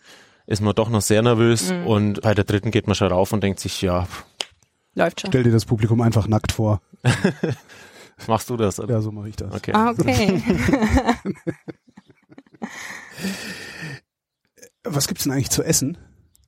[0.46, 1.86] ist man doch noch sehr nervös Mhm.
[1.86, 4.06] und bei der dritten geht man schon rauf und denkt sich, ja,
[4.94, 5.30] Läuft schon.
[5.30, 6.82] Stell dir das Publikum einfach nackt vor.
[8.28, 8.80] machst du das?
[8.80, 8.94] Oder?
[8.94, 9.54] Ja, so mache ich das.
[9.54, 9.72] Okay.
[9.74, 10.42] Ah, okay.
[14.84, 15.98] Was gibt's denn eigentlich zu essen?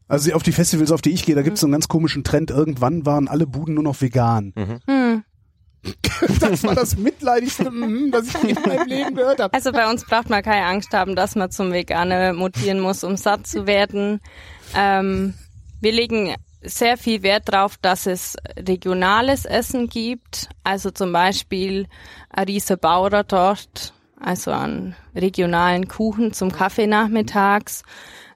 [0.08, 2.50] Also auf die Festivals, auf die ich gehe, da gibt's so einen ganz komischen Trend.
[2.50, 4.52] Irgendwann waren alle Buden nur noch vegan.
[4.87, 5.24] Hm.
[6.40, 9.52] Das war das mitleidigste, mhm, was ich in meinem Leben gehört habe.
[9.52, 13.16] Also bei uns braucht man keine Angst haben, dass man zum Veganer mutieren muss, um
[13.16, 14.20] satt zu werden.
[14.74, 15.34] Ähm,
[15.80, 16.34] wir legen
[16.64, 20.48] sehr viel Wert darauf, dass es regionales Essen gibt.
[20.62, 21.87] Also zum Beispiel
[22.31, 27.83] ein riese Bauertort, also einen regionalen Kuchen zum Kaffee nachmittags.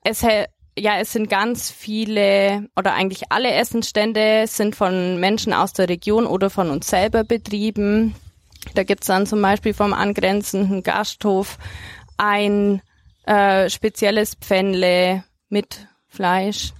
[0.04, 0.24] Es
[0.78, 6.24] ja, es sind ganz viele oder eigentlich alle Essensstände sind von Menschen aus der Region
[6.24, 8.14] oder von uns selber betrieben.
[8.74, 11.58] Da gibt's dann zum Beispiel vom angrenzenden Gasthof
[12.16, 12.80] ein
[13.26, 16.72] äh, spezielles Pfännle mit Fleisch.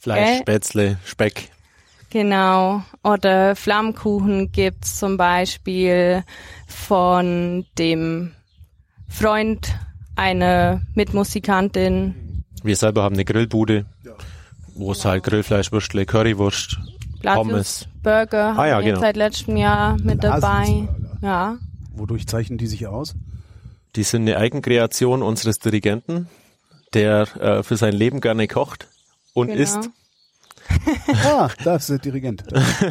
[0.00, 0.40] Fleisch, Äh?
[0.40, 1.50] Spätzle, Speck.
[2.08, 2.82] Genau.
[3.04, 6.24] Oder Flammkuchen gibt's zum Beispiel
[6.66, 8.32] von dem
[9.08, 9.76] Freund
[10.16, 12.44] einer Mitmusikantin.
[12.62, 13.86] Wir selber haben eine Grillbude,
[14.74, 16.78] wo es halt Grillfleisch, Würstle, Currywurst,
[17.22, 17.52] Pommes.
[17.52, 19.00] Blasius Burger Ah ja, haben wir genau.
[19.00, 20.88] seit letztem Jahr mit dabei.
[21.22, 21.58] Ja.
[21.92, 23.14] Wodurch zeichnen die sich aus?
[23.96, 26.28] Die sind eine Eigenkreation unseres Dirigenten,
[26.94, 28.88] der äh, für sein Leben gerne kocht
[29.34, 29.60] und Genau.
[29.60, 29.90] isst.
[31.24, 32.44] ah, da ist der Dirigent.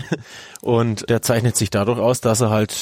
[0.62, 2.73] und der zeichnet sich dadurch aus, dass er halt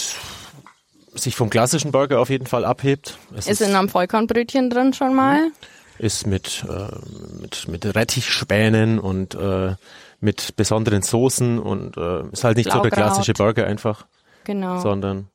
[1.14, 3.18] sich vom klassischen Burger auf jeden Fall abhebt.
[3.36, 5.52] Es ist, ist in einem Vollkornbrötchen drin schon mal.
[6.00, 6.88] Ist mit, äh,
[7.42, 9.76] mit, mit Rettichspänen und äh,
[10.20, 14.06] mit besonderen Soßen und äh, ist halt nicht so der klassische Burger einfach.
[14.44, 14.80] Genau.
[14.80, 15.28] Sondern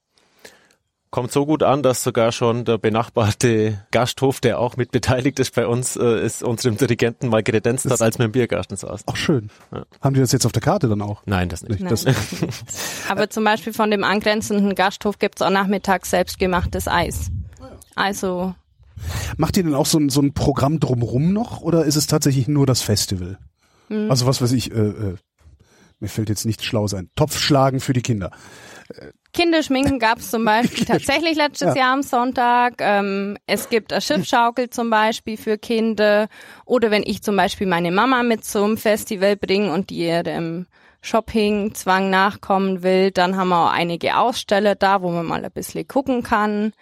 [1.13, 5.55] kommt so gut an, dass sogar schon der benachbarte Gasthof, der auch mit beteiligt ist
[5.55, 9.05] bei uns, äh, ist unserem Dirigenten mal kredenzt hat, als wir im Biergarten saßen.
[9.07, 9.51] Ach schön.
[9.71, 9.85] Ja.
[10.01, 11.23] Haben die das jetzt auf der Karte dann auch?
[11.27, 11.81] Nein, das nicht.
[11.81, 11.91] Nein.
[11.91, 12.07] Das
[13.09, 17.31] Aber zum Beispiel von dem angrenzenden Gasthof gibt's auch nachmittags selbstgemachtes Eis.
[17.95, 18.55] Also.
[19.37, 22.49] Macht ihr denn auch so ein, so ein Programm drumrum noch oder ist es tatsächlich
[22.49, 23.39] nur das Festival?
[23.89, 24.11] Hm.
[24.11, 25.17] Also was weiß ich, äh, äh,
[26.01, 27.11] mir fällt jetzt nichts schlau sein.
[27.17, 28.31] Topfschlagen für die Kinder.
[29.33, 31.83] Kinderschminken gab es zum Beispiel tatsächlich letztes ja.
[31.83, 32.75] Jahr am Sonntag.
[32.81, 36.29] Ähm, es gibt eine Schiffschaukel zum Beispiel für Kinder.
[36.65, 40.67] Oder wenn ich zum Beispiel meine Mama mit zum Festival bringe und die ihrem
[41.01, 45.87] Shopping-Zwang nachkommen will, dann haben wir auch einige Aussteller da, wo man mal ein bisschen
[45.87, 46.73] gucken kann.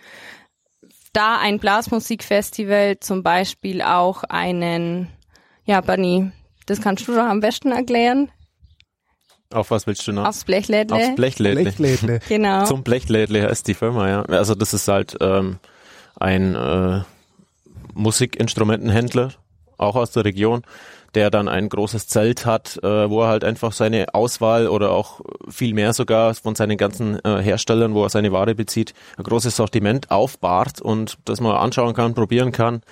[1.13, 5.09] Da ein Blasmusikfestival zum Beispiel auch einen,
[5.65, 6.31] ja, Bunny,
[6.67, 8.31] das kannst du doch am besten erklären.
[9.53, 10.27] Auf was willst du noch?
[10.27, 10.97] Aufs Blechlädle.
[10.97, 11.63] Aufs Blechlädle.
[11.63, 12.21] Blechlädle.
[12.29, 12.65] genau.
[12.65, 14.23] Zum Blechlädle heißt die Firma, ja.
[14.23, 15.59] Also das ist halt ähm,
[16.19, 17.01] ein äh,
[17.95, 19.33] Musikinstrumentenhändler,
[19.77, 20.63] auch aus der Region,
[21.17, 25.21] der dann ein großes Zelt hat, äh, wo er halt einfach seine Auswahl oder auch
[25.49, 29.57] viel mehr sogar von seinen ganzen äh, Herstellern, wo er seine Ware bezieht, ein großes
[29.57, 32.83] Sortiment aufbahrt und das man anschauen kann, probieren kann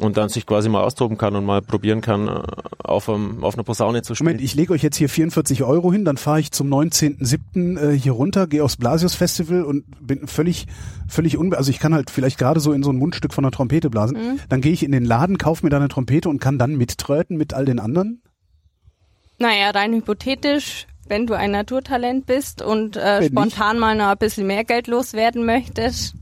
[0.00, 2.42] und dann sich quasi mal austoben kann und mal probieren kann, äh,
[2.78, 4.28] auf, einem, auf einer Posaune zu spielen.
[4.28, 7.78] Moment, ich lege euch jetzt hier 44 Euro hin, dann fahre ich zum 19.07.
[7.78, 10.66] Äh, hier runter, gehe aufs Blasius Festival und bin völlig,
[11.08, 11.58] völlig unbe...
[11.58, 14.16] Also ich kann halt vielleicht gerade so in so ein Mundstück von einer Trompete blasen.
[14.16, 14.40] Mhm.
[14.48, 17.36] Dann gehe ich in den Laden, kaufe mir da eine Trompete und kann dann mittröten
[17.36, 18.22] mit all den anderen?
[19.38, 23.80] Naja, rein hypothetisch wenn du ein Naturtalent bist und äh, spontan ich?
[23.80, 26.14] mal noch ein bisschen mehr Geld loswerden möchtest.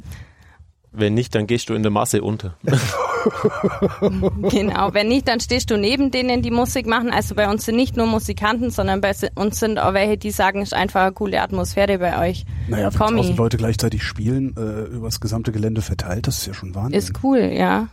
[0.92, 2.56] Wenn nicht, dann gehst du in der Masse unter.
[4.50, 7.10] genau, wenn nicht, dann stehst du neben denen, die Musik machen.
[7.10, 10.60] Also bei uns sind nicht nur Musikanten, sondern bei uns sind auch welche, die sagen,
[10.62, 12.44] es ist einfach eine coole Atmosphäre bei euch.
[12.68, 16.54] Naja, wenn tausend Leute gleichzeitig spielen, äh, über das gesamte Gelände verteilt, das ist ja
[16.54, 16.98] schon Wahnsinn.
[16.98, 17.88] Ist cool, ja.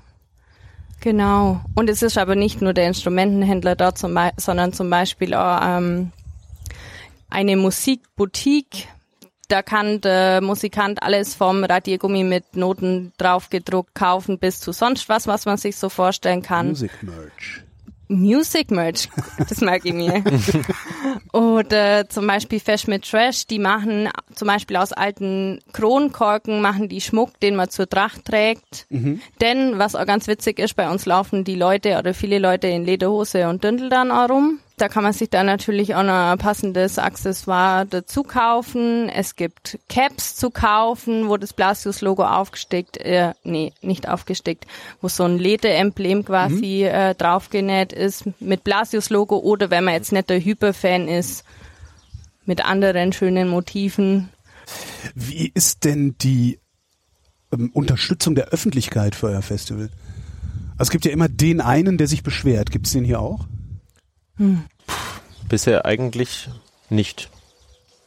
[1.02, 1.60] Genau.
[1.76, 6.12] Und es ist aber nicht nur der Instrumentenhändler dort, zum sondern zum Beispiel auch ähm,
[7.30, 8.88] eine Musikboutique
[9.48, 15.28] da kann der Musikant alles vom Radiergummi mit Noten draufgedruckt kaufen bis zu sonst was,
[15.28, 16.70] was man sich so vorstellen kann.
[16.70, 17.64] Music Merch.
[18.08, 19.10] Music Merch,
[19.50, 20.24] das mag ich mir.
[21.34, 27.02] Oder zum Beispiel Fesh mit Trash, die machen zum Beispiel aus alten Kronkorken machen die
[27.02, 28.86] Schmuck, den man zur Tracht trägt.
[28.90, 29.22] Mhm.
[29.42, 32.86] Denn, was auch ganz witzig ist, bei uns laufen die Leute oder viele Leute in
[32.86, 34.60] Lederhose und Dündel dann auch rum.
[34.78, 39.08] Da kann man sich dann natürlich auch noch ein passendes Accessoire dazu kaufen.
[39.08, 44.66] Es gibt Caps zu kaufen, wo das Blasius-Logo aufgestickt, äh, nee, nicht aufgestickt,
[45.00, 46.96] wo so ein Lederemblem quasi mhm.
[46.96, 51.46] äh, draufgenäht ist mit Blasius-Logo oder wenn man jetzt nicht der Hyper-Fan ist,
[52.46, 54.30] mit anderen schönen Motiven.
[55.16, 56.60] Wie ist denn die
[57.52, 59.90] ähm, Unterstützung der Öffentlichkeit für euer Festival?
[60.78, 62.72] Also es gibt ja immer den einen, der sich beschwert.
[62.72, 63.48] Gibt es den hier auch?
[64.38, 64.64] Hm.
[65.50, 66.50] Bisher eigentlich
[66.90, 67.30] nicht.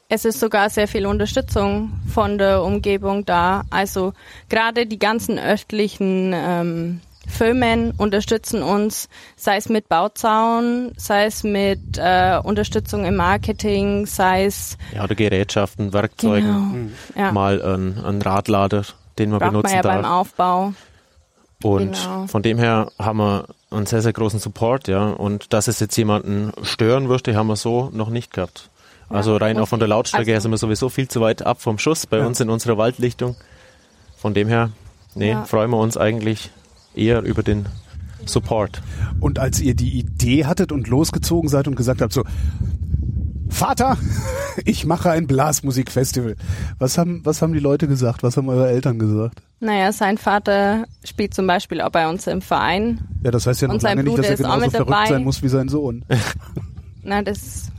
[0.08, 3.64] Es ist sogar sehr viel Unterstützung von der Umgebung da.
[3.70, 4.12] Also
[4.48, 11.98] gerade die ganzen öffentlichen ähm, Firmen unterstützen uns, sei es mit Bauzaun, sei es mit
[11.98, 17.20] äh, Unterstützung im Marketing, sei es ja oder Gerätschaften, Werkzeugen, genau.
[17.20, 17.32] Ja.
[17.32, 18.84] mal ein, ein Radlader,
[19.18, 20.02] den man Braucht benutzen man ja darf.
[20.02, 20.72] beim Aufbau.
[21.62, 22.26] Und genau.
[22.26, 25.08] von dem her haben wir einen sehr, sehr großen Support, ja.
[25.08, 28.70] Und dass es jetzt jemanden stören würde, haben wir so noch nicht gehabt.
[29.08, 31.62] Also rein auch von der Lautstärke her also sind wir sowieso viel zu weit ab
[31.62, 32.26] vom Schuss bei ja.
[32.26, 33.36] uns in unserer Waldlichtung.
[34.16, 34.70] Von dem her,
[35.14, 35.44] nee, ja.
[35.44, 36.50] freuen wir uns eigentlich
[36.94, 37.66] eher über den
[38.24, 38.82] Support.
[39.20, 42.24] Und als ihr die Idee hattet und losgezogen seid und gesagt habt, so,
[43.50, 43.96] Vater,
[44.64, 46.36] ich mache ein Blasmusikfestival.
[46.78, 48.22] Was haben, was haben die Leute gesagt?
[48.22, 49.42] Was haben eure Eltern gesagt?
[49.60, 53.00] Naja, sein Vater spielt zum Beispiel auch bei uns im Verein.
[53.22, 55.06] Ja, das heißt ja noch lange nicht, dass er genauso verrückt dabei.
[55.06, 56.04] sein muss wie sein Sohn.
[57.02, 57.70] Na, das.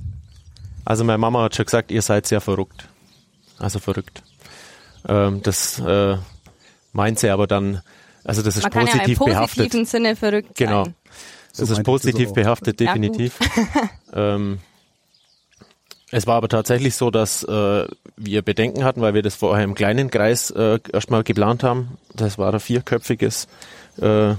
[0.86, 2.88] Also meine Mama hat schon gesagt, ihr seid sehr verrückt.
[3.60, 4.24] Also verrückt.
[5.08, 6.18] Ähm, das äh,
[6.94, 7.82] meint sie aber dann,
[8.24, 9.58] also das ist Man positiv kann ja im behaftet.
[9.58, 10.86] positiven Sinne verrückt genau.
[10.86, 10.96] sein.
[11.58, 13.40] Das so ist positiv behaftet, definitiv.
[14.14, 14.60] Ja, ähm,
[16.12, 19.76] es war aber tatsächlich so, dass äh, wir Bedenken hatten, weil wir das vorher im
[19.76, 21.98] kleinen Kreis äh, erstmal geplant haben.
[22.16, 23.48] Das war ein vierköpfiges
[24.02, 24.36] äh,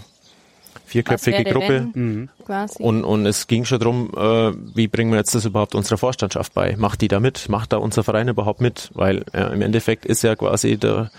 [0.86, 1.88] vierköpfige Gruppe.
[1.92, 2.28] Mhm.
[2.46, 2.82] Quasi.
[2.82, 6.54] Und, und es ging schon drum, äh, wie bringen wir jetzt das überhaupt unserer Vorstandschaft
[6.54, 6.74] bei?
[6.76, 7.48] Macht die da mit?
[7.50, 8.90] Macht da unser Verein überhaupt mit?
[8.94, 11.10] Weil äh, im Endeffekt ist ja quasi der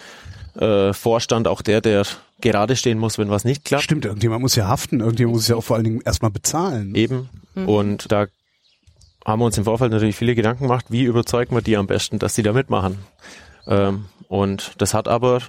[0.59, 2.03] äh, Vorstand auch der, der
[2.41, 3.83] gerade stehen muss, wenn was nicht klappt.
[3.83, 6.95] Stimmt, irgendjemand muss ja haften, irgendjemand muss ja auch vor allen Dingen erstmal bezahlen.
[6.95, 7.29] Eben.
[7.55, 8.27] Und da
[9.29, 12.19] haben wir uns im Vorfeld natürlich viele Gedanken gemacht, wie überzeugen wir die am besten,
[12.19, 12.97] dass die da mitmachen.
[13.67, 15.39] Ähm, und das hat aber,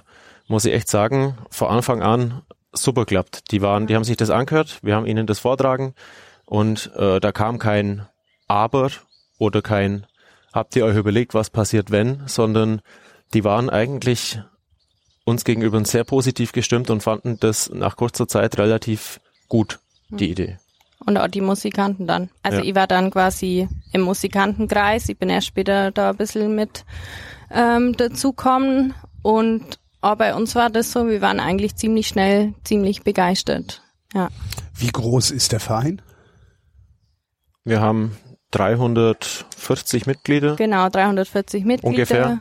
[0.47, 2.41] muss ich echt sagen, von Anfang an
[2.71, 3.51] super klappt.
[3.51, 5.93] Die waren, die haben sich das angehört, wir haben ihnen das vortragen
[6.45, 8.07] und äh, da kam kein
[8.47, 8.89] Aber
[9.37, 10.05] oder kein
[10.53, 12.81] Habt ihr euch überlegt, was passiert, wenn, sondern
[13.33, 14.41] die waren eigentlich
[15.23, 20.57] uns gegenüber sehr positiv gestimmt und fanden das nach kurzer Zeit relativ gut, die Idee.
[21.05, 22.29] Und auch die Musikanten dann.
[22.43, 22.63] Also Ja.
[22.65, 25.09] ich war dann quasi im Musikantenkreis.
[25.09, 26.85] Ich bin erst später da ein bisschen mit
[27.49, 28.93] ähm, dazukommen.
[29.23, 33.81] Und auch bei uns war das so, wir waren eigentlich ziemlich schnell, ziemlich begeistert.
[34.13, 34.29] Ja.
[34.75, 36.01] Wie groß ist der Verein?
[37.63, 38.17] Wir haben
[38.51, 40.55] 340 Mitglieder.
[40.55, 41.89] Genau, 340 Mitglieder.
[41.89, 42.39] Ungefähr.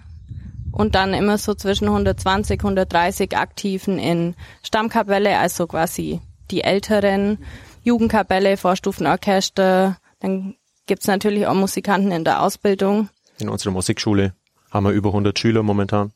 [0.73, 6.21] Und dann immer so zwischen 120, 130 Aktiven in Stammkapelle, also quasi
[6.51, 7.39] die älteren,
[7.83, 9.97] Jugendkapelle, Vorstufenorchester.
[10.21, 10.55] Dann
[10.87, 13.09] gibt's natürlich auch Musikanten in der Ausbildung.
[13.39, 14.35] In unserer Musikschule
[14.71, 16.13] haben wir über 100 Schüler momentan.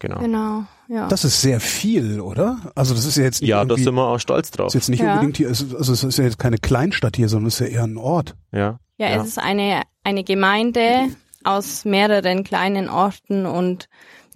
[0.00, 0.18] Genau.
[0.20, 1.08] Genau, ja.
[1.08, 2.58] Das ist sehr viel, oder?
[2.76, 4.68] Also das ist ja jetzt nicht Ja, da sind wir auch stolz drauf.
[4.68, 5.14] ist jetzt nicht Ja.
[5.14, 7.74] unbedingt hier, also also es ist ja jetzt keine Kleinstadt hier, sondern es ist ja
[7.78, 8.36] eher ein Ort.
[8.52, 8.78] Ja.
[8.96, 9.20] Ja, Ja.
[9.22, 11.08] es ist eine, eine Gemeinde
[11.42, 13.88] aus mehreren kleinen Orten und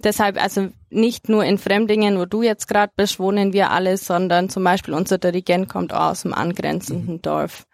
[0.03, 4.49] deshalb, also nicht nur in Fremdingen, wo du jetzt gerade bist, wohnen wir alle, sondern
[4.49, 7.65] zum Beispiel unser Dirigent kommt auch aus dem angrenzenden Dorf.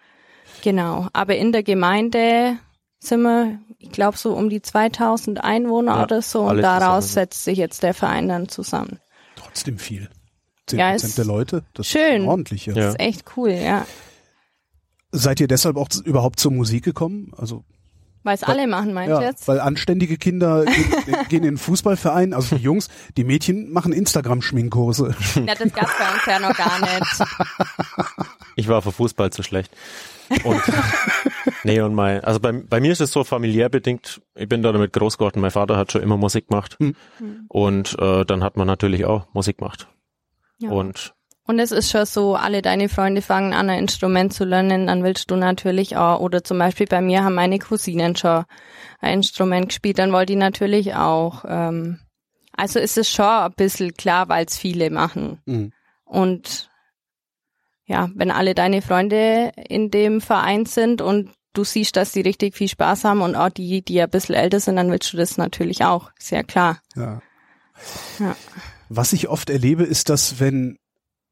[0.63, 1.07] Genau.
[1.13, 2.57] Aber in der Gemeinde
[2.99, 7.25] sind wir, ich glaube, so um die 2000 Einwohner Ja, oder so und daraus zusammen.
[7.25, 8.99] setzt sich jetzt der Verein dann zusammen.
[9.35, 10.09] Trotzdem viel.
[10.67, 12.23] Zehn Ja, Prozent ist der Leute, das schön.
[12.23, 12.65] ist ordentlich.
[12.65, 12.73] Ja.
[12.73, 13.85] Das ist echt cool, ja.
[15.11, 17.31] Seid ihr deshalb auch überhaupt zur Musik gekommen?
[17.37, 17.63] Also
[18.23, 19.47] Weil es alle machen, meinst du ja, jetzt?
[19.47, 25.15] weil anständige Kinder gehen, gehen in den Fußballverein, also die Jungs, die Mädchen machen Instagram-Schminkkurse.
[25.36, 27.23] Ja, das gab's bei uns ja noch gar nicht.
[28.55, 29.71] Ich war für Fußball zu schlecht.
[30.43, 30.62] Und
[31.63, 34.71] nee, und mein, also bei, bei mir ist es so familiär bedingt, ich bin da
[34.71, 36.77] damit groß geworden, mein Vater hat schon immer Musik gemacht.
[36.79, 36.95] Hm.
[37.47, 39.88] Und äh, dann hat man natürlich auch Musik gemacht.
[40.60, 40.71] Ja.
[40.71, 41.15] Und
[41.49, 45.03] Und es ist schon so, alle deine Freunde fangen an, ein Instrument zu lernen, dann
[45.03, 48.45] willst du natürlich auch, oder zum Beispiel bei mir haben meine Cousinen schon
[48.99, 51.43] ein Instrument gespielt, dann wollte ich natürlich auch.
[51.47, 52.01] Ähm,
[52.51, 55.41] also ist es schon ein bisschen klar, weil es viele machen.
[55.47, 55.73] Mhm.
[56.05, 56.69] Und
[57.88, 62.55] ja, wenn alle deine Freunde in dem Verein sind und du siehst, dass die richtig
[62.55, 65.39] viel Spaß haben und auch die, die ein bisschen älter sind, dann willst du das
[65.39, 66.12] natürlich auch.
[66.19, 66.79] Sehr klar.
[66.95, 67.23] Ja.
[68.19, 68.35] Ja.
[68.89, 70.77] Was ich oft erlebe, ist, dass wenn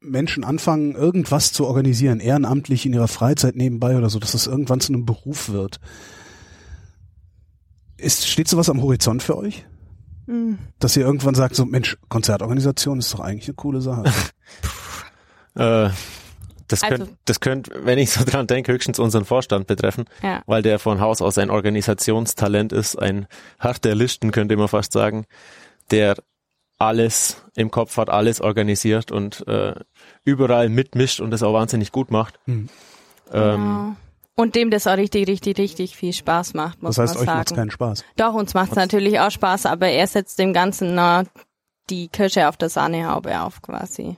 [0.00, 4.80] Menschen anfangen, irgendwas zu organisieren, ehrenamtlich in ihrer Freizeit nebenbei oder so, dass das irgendwann
[4.80, 5.80] zu einem Beruf wird.
[7.96, 9.66] Ist, steht sowas am Horizont für euch?
[10.26, 10.58] Mhm.
[10.78, 14.04] Dass ihr irgendwann sagt, so Mensch, Konzertorganisation ist doch eigentlich eine coole Sache.
[15.56, 15.90] äh,
[16.68, 20.42] das Also- könnte, das könnte, wenn ich so dran denke, höchstens unseren Vorstand betreffen, Ja.
[20.46, 23.26] weil der von Haus aus ein Organisationstalent ist, ein
[23.58, 25.24] harter Listen, könnte man fast sagen,
[25.90, 26.14] der
[26.78, 29.74] alles im Kopf hat, alles organisiert und äh,
[30.24, 32.38] überall mitmischt und das auch wahnsinnig gut macht.
[32.44, 32.68] Hm.
[33.32, 33.96] Ähm, Genau.
[34.36, 37.26] Und dem das auch richtig, richtig, richtig viel Spaß macht, muss Das heißt, man euch
[37.26, 37.38] sagen.
[37.38, 38.04] macht's keinen Spaß.
[38.16, 41.24] Doch, uns macht's natürlich auch Spaß, aber er setzt dem Ganzen na,
[41.90, 44.16] die Kirsche auf der Sahnehaube auf quasi.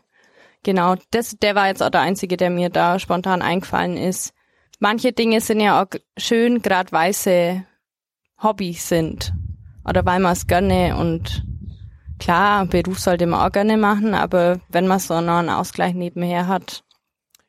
[0.63, 4.35] Genau, das, der war jetzt auch der Einzige, der mir da spontan eingefallen ist.
[4.79, 7.65] Manche Dinge sind ja auch schön, gerade weil sie
[8.43, 9.33] Hobby sind.
[9.89, 11.47] Oder weil man es gerne und
[12.21, 16.47] klar, Beruf sollte man auch gerne machen, aber wenn man so noch einen Ausgleich nebenher
[16.47, 16.85] hat,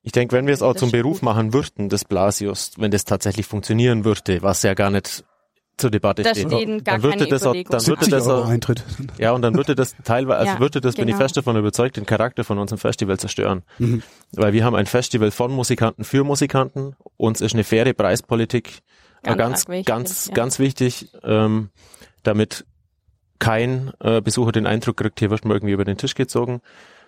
[0.04, 1.24] Ich denke, wenn wir es auch Das zum Beruf gut.
[1.24, 5.24] machen würden, des Blasius, wenn das tatsächlich funktionieren würde, was ja gar nicht
[5.78, 8.28] zur Debatte da steht, stehen gar dann würde keine das auch, dann würde 70 das
[8.28, 8.84] auch, Eintritt.
[9.18, 11.24] ja, und dann würde das teilweise, also Ja, würde das, bin ich genau.
[11.24, 13.64] fest davon überzeugt, den Charakter von unserem Festival zerstören.
[13.80, 14.04] Mhm.
[14.34, 16.96] Weil wir haben ein Festival von Musikanten für Musikanten.
[17.18, 18.82] Uns ist eine faire Preispolitik
[19.24, 20.34] Ganz ganz, wichtig, ganz, ja.
[20.34, 21.70] ganz wichtig, ähm,
[22.24, 22.66] damit
[23.42, 26.62] kein äh, Besucher den Eindruck kriegt, hier wird man irgendwie über den Tisch gezogen.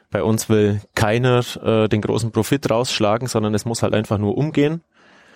[0.10, 4.36] Bei uns will keiner äh, den großen Profit rausschlagen, sondern es muss halt einfach nur
[4.36, 4.82] umgehen.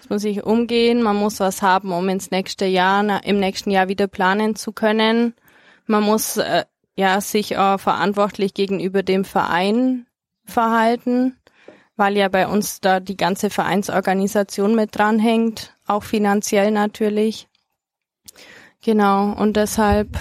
[0.02, 3.70] Es muss sich umgehen, man muss was haben, um ins nächste Jahr, na, im nächsten
[3.70, 5.36] Jahr wieder planen zu können.
[5.86, 10.08] Man muss äh, ja sich auch verantwortlich gegenüber dem Verein
[10.46, 11.38] verhalten,
[11.96, 17.48] weil ja bei uns da die ganze Vereinsorganisation mit dranhängt, auch finanziell natürlich.
[18.84, 20.18] Genau, und deshalb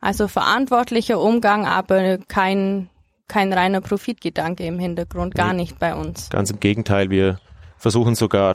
[0.00, 2.88] also verantwortlicher Umgang, aber kein
[3.28, 5.60] kein reiner Profitgedanke im Hintergrund, gar Nee.
[5.62, 6.30] nicht bei uns.
[6.30, 7.38] Ganz im Gegenteil, wir
[7.78, 8.54] versuchen sogar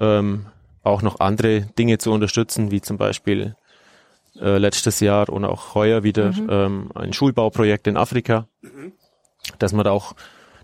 [0.00, 0.46] ähm,
[0.82, 3.54] auch noch andere Dinge zu unterstützen, wie zum Beispiel
[4.40, 8.46] äh, letztes Jahr und auch heuer wieder ähm, ein Schulbauprojekt in Afrika,
[9.58, 10.14] dass wir da auch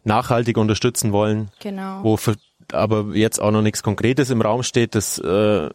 [0.05, 2.03] nachhaltig unterstützen wollen, Genau.
[2.05, 2.35] wo für,
[2.73, 5.69] aber jetzt auch noch nichts Konkretes im Raum steht, das äh,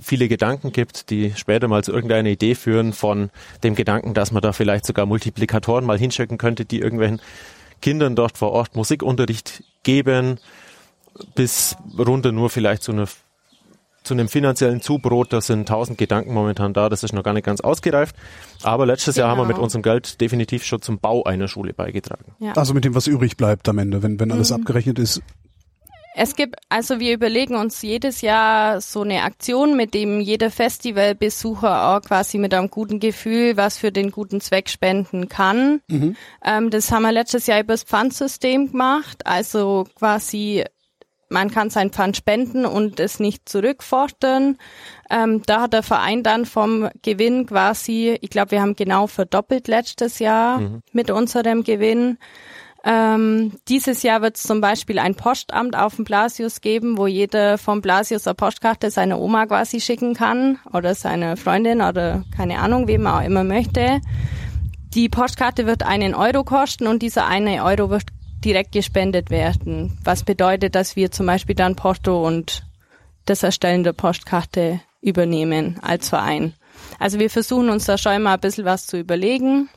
[0.00, 3.30] viele Gedanken gibt, die später mal zu irgendeiner Idee führen von
[3.62, 7.20] dem Gedanken, dass man da vielleicht sogar Multiplikatoren mal hinschicken könnte, die irgendwelchen
[7.82, 10.38] Kindern dort vor Ort Musikunterricht geben,
[11.34, 13.06] bis runter nur vielleicht zu einer
[14.02, 17.46] zu einem finanziellen Zubrot, da sind tausend Gedanken momentan da, das ist noch gar nicht
[17.46, 18.14] ganz ausgereift.
[18.62, 19.56] Aber letztes Jahr haben wir Genau.
[19.56, 22.34] mit unserem Geld definitiv schon zum Bau einer Schule beigetragen.
[22.38, 22.52] Ja.
[22.52, 24.56] Also mit dem, was übrig bleibt am Ende, wenn, wenn alles Mhm.
[24.56, 25.22] abgerechnet ist.
[26.16, 31.88] Es gibt, also wir überlegen uns jedes Jahr so eine Aktion, mit dem jeder Festivalbesucher
[31.88, 35.80] auch quasi mit einem guten Gefühl was für den guten Zweck spenden kann.
[36.44, 39.26] Ähm, das haben wir letztes Jahr übers Pfandsystem gemacht.
[39.26, 40.64] Also quasi
[41.30, 44.56] man kann sein Pfand spenden und es nicht zurückfordern.
[45.10, 49.66] Ähm, da hat der Verein dann vom Gewinn quasi, ich glaube, wir haben genau verdoppelt
[49.66, 50.60] letztes Jahr
[50.92, 52.18] mit unserem Gewinn.
[52.86, 57.56] Ähm, dieses Jahr wird es zum Beispiel ein Postamt auf dem Blasius geben, wo jeder
[57.56, 62.86] vom Blasius eine Postkarte seiner Oma quasi schicken kann oder seiner Freundin oder keine Ahnung,
[62.86, 64.02] wem auch immer möchte.
[64.94, 68.04] Die Postkarte wird einen Euro kosten und dieser eine Euro wird
[68.44, 69.98] direkt gespendet werden.
[70.04, 72.64] Was bedeutet, dass wir zum Beispiel dann Porto und
[73.24, 76.52] das Erstellen der Postkarte übernehmen als Verein.
[76.98, 79.70] Also wir versuchen uns da schon mal ein bisschen was zu überlegen.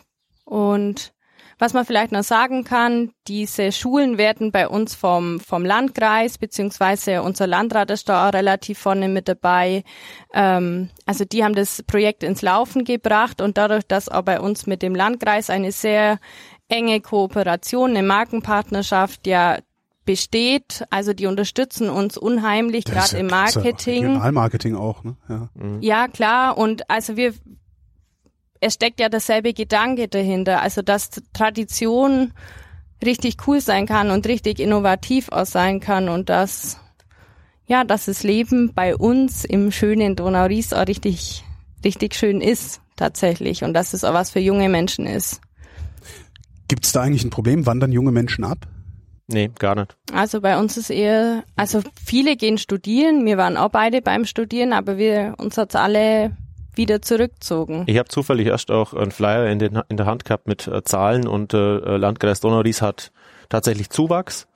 [0.43, 1.13] Und
[1.59, 7.23] was man vielleicht noch sagen kann, diese Schulen werden bei uns vom, vom Landkreis, beziehungsweise
[7.23, 9.83] unser Landrat ist da auch relativ vorne mit dabei.
[10.33, 14.67] Ähm, also die haben das Projekt ins Laufen gebracht und dadurch, dass auch bei uns
[14.67, 16.19] mit dem Landkreis eine sehr
[16.69, 19.57] enge Kooperation, eine Markenpartnerschaft ja
[20.05, 24.05] besteht, also die unterstützen uns unheimlich, gerade ja- im ist ja Marketing.
[24.05, 25.17] Regionalmarketing auch, ne?
[25.27, 25.49] Ja.
[25.81, 26.57] Ja, klar.
[26.57, 27.33] Und also wir,
[28.67, 30.61] es steckt ja derselbe Gedanke dahinter.
[30.61, 32.33] Also, dass Tradition
[33.03, 36.79] richtig cool sein kann und richtig innovativ auch sein kann und dass,
[37.65, 41.43] ja, dass das Leben bei uns im schönen Donau-Ries auch richtig,
[41.83, 43.63] richtig schön ist, tatsächlich.
[43.63, 45.41] Und dass es auch was für junge Menschen ist.
[46.67, 47.65] Gibt es da eigentlich ein Problem?
[47.65, 48.67] Wandern junge Menschen ab?
[49.27, 49.95] Nee, gar nicht.
[50.13, 53.25] Also bei uns ist eher, also viele gehen studieren.
[53.25, 56.31] Wir waren auch beide beim Studieren, aber wir, uns hat's alle
[56.77, 57.83] wieder zurückgezogen.
[57.87, 60.83] Ich habe zufällig erst auch einen Flyer in, den, in der Hand gehabt mit äh,
[60.83, 63.11] Zahlen und äh, Landkreis Donau-Ries hat
[63.49, 64.47] tatsächlich Zuwachs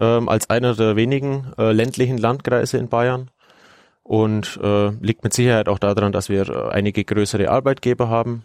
[0.00, 3.30] ähm, als einer der wenigen äh, ländlichen Landkreise in Bayern
[4.02, 8.44] und äh, liegt mit Sicherheit auch daran, dass wir äh, einige größere Arbeitgeber haben,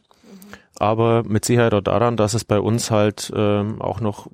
[0.77, 4.27] aber mit Sicherheit auch daran, dass es bei uns halt ähm, auch noch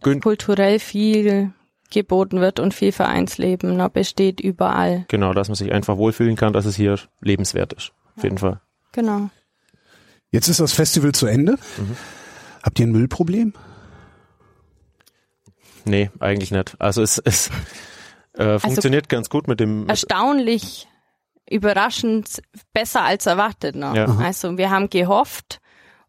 [0.00, 1.52] kulturell viel
[1.92, 5.04] geboten wird und viel Vereinsleben noch besteht überall.
[5.08, 7.92] genau, dass man sich einfach wohlfühlen kann, dass es hier lebenswert ist.
[8.16, 8.60] Auf jeden Fall.
[8.92, 9.30] Genau.
[10.30, 11.58] Jetzt ist das Festival zu Ende.
[12.62, 13.52] Habt ihr ein Müllproblem?
[15.84, 16.76] Nee, eigentlich nicht.
[16.80, 17.50] Also es, es
[18.34, 20.88] äh, funktioniert ganz gut mit dem Erstaunlich
[21.48, 22.42] überraschend
[22.72, 23.94] besser als erwartet noch.
[23.94, 24.06] Ja.
[24.16, 25.60] Also wir haben gehofft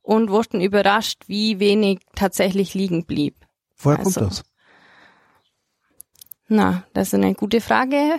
[0.02, 3.36] und wurden überrascht, wie wenig tatsächlich liegen blieb.
[3.78, 4.44] Woher Also, kommt das?
[6.48, 8.16] Na, das ist eine gute Frage.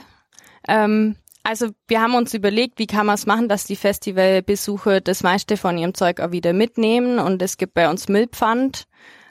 [0.68, 1.16] Ähm,
[1.46, 5.56] also wir haben uns überlegt, wie kann man es machen, dass die Festivalbesucher das meiste
[5.56, 8.86] von ihrem Zeug auch wieder mitnehmen und es gibt bei uns Müllpfand.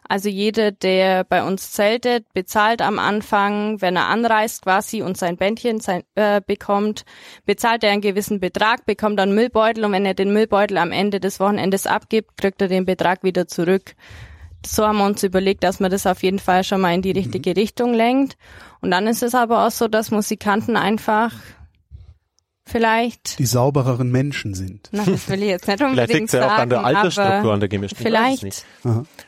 [0.07, 5.36] Also jeder, der bei uns zeltet, bezahlt am Anfang, wenn er anreist quasi und sein
[5.36, 7.03] Bändchen sein, äh, bekommt,
[7.45, 11.20] bezahlt er einen gewissen Betrag, bekommt dann Müllbeutel und wenn er den Müllbeutel am Ende
[11.20, 13.93] des Wochenendes abgibt, kriegt er den Betrag wieder zurück.
[14.66, 17.11] So haben wir uns überlegt, dass man das auf jeden Fall schon mal in die
[17.11, 18.38] richtige Richtung lenkt.
[18.80, 21.34] Und dann ist es aber auch so, dass Musikanten einfach
[22.66, 24.89] vielleicht, Die saubereren Menschen sind.
[24.91, 27.53] na, das will ich jetzt nicht Vielleicht unbedingt liegt es ja auch an der Altersstruktur,
[27.53, 28.03] an der gemischten.
[28.03, 28.66] Vielleicht.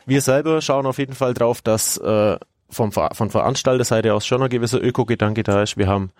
[0.06, 2.36] Wir selber schauen auf jeden Fall drauf, dass äh,
[2.70, 5.76] vom, Ver- von Veranstalterseite aus schon ein gewisser Ökogedanke da ist.
[5.76, 6.10] Wir haben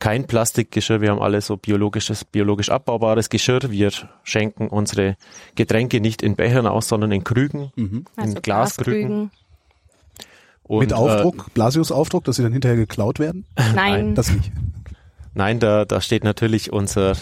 [0.00, 3.60] kein Plastikgeschirr, wir haben alle so biologisches, biologisch abbaubares Geschirr.
[3.70, 3.90] Wir
[4.24, 5.16] schenken unsere
[5.54, 8.42] Getränke nicht in Bechern aus, sondern in Krügen, in also Glaskrügen.
[8.42, 9.30] Glaskrügen.
[10.64, 13.44] Und, Mit Aufdruck, Blasius Aufdruck, dass sie dann hinterher geklaut werden?
[13.74, 14.50] Nein, Das nicht.
[15.34, 17.14] Nein, da, da steht natürlich unser,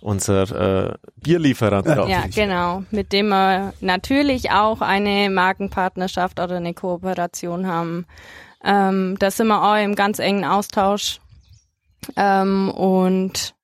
[0.00, 2.08] unser äh, Bierlieferant drauf.
[2.08, 8.06] ja, genau, mit dem wir natürlich auch eine Markenpartnerschaft oder eine Kooperation haben.
[8.64, 11.20] Ähm, da sind wir auch im ganz engen Austausch.
[12.16, 13.54] Ähm, und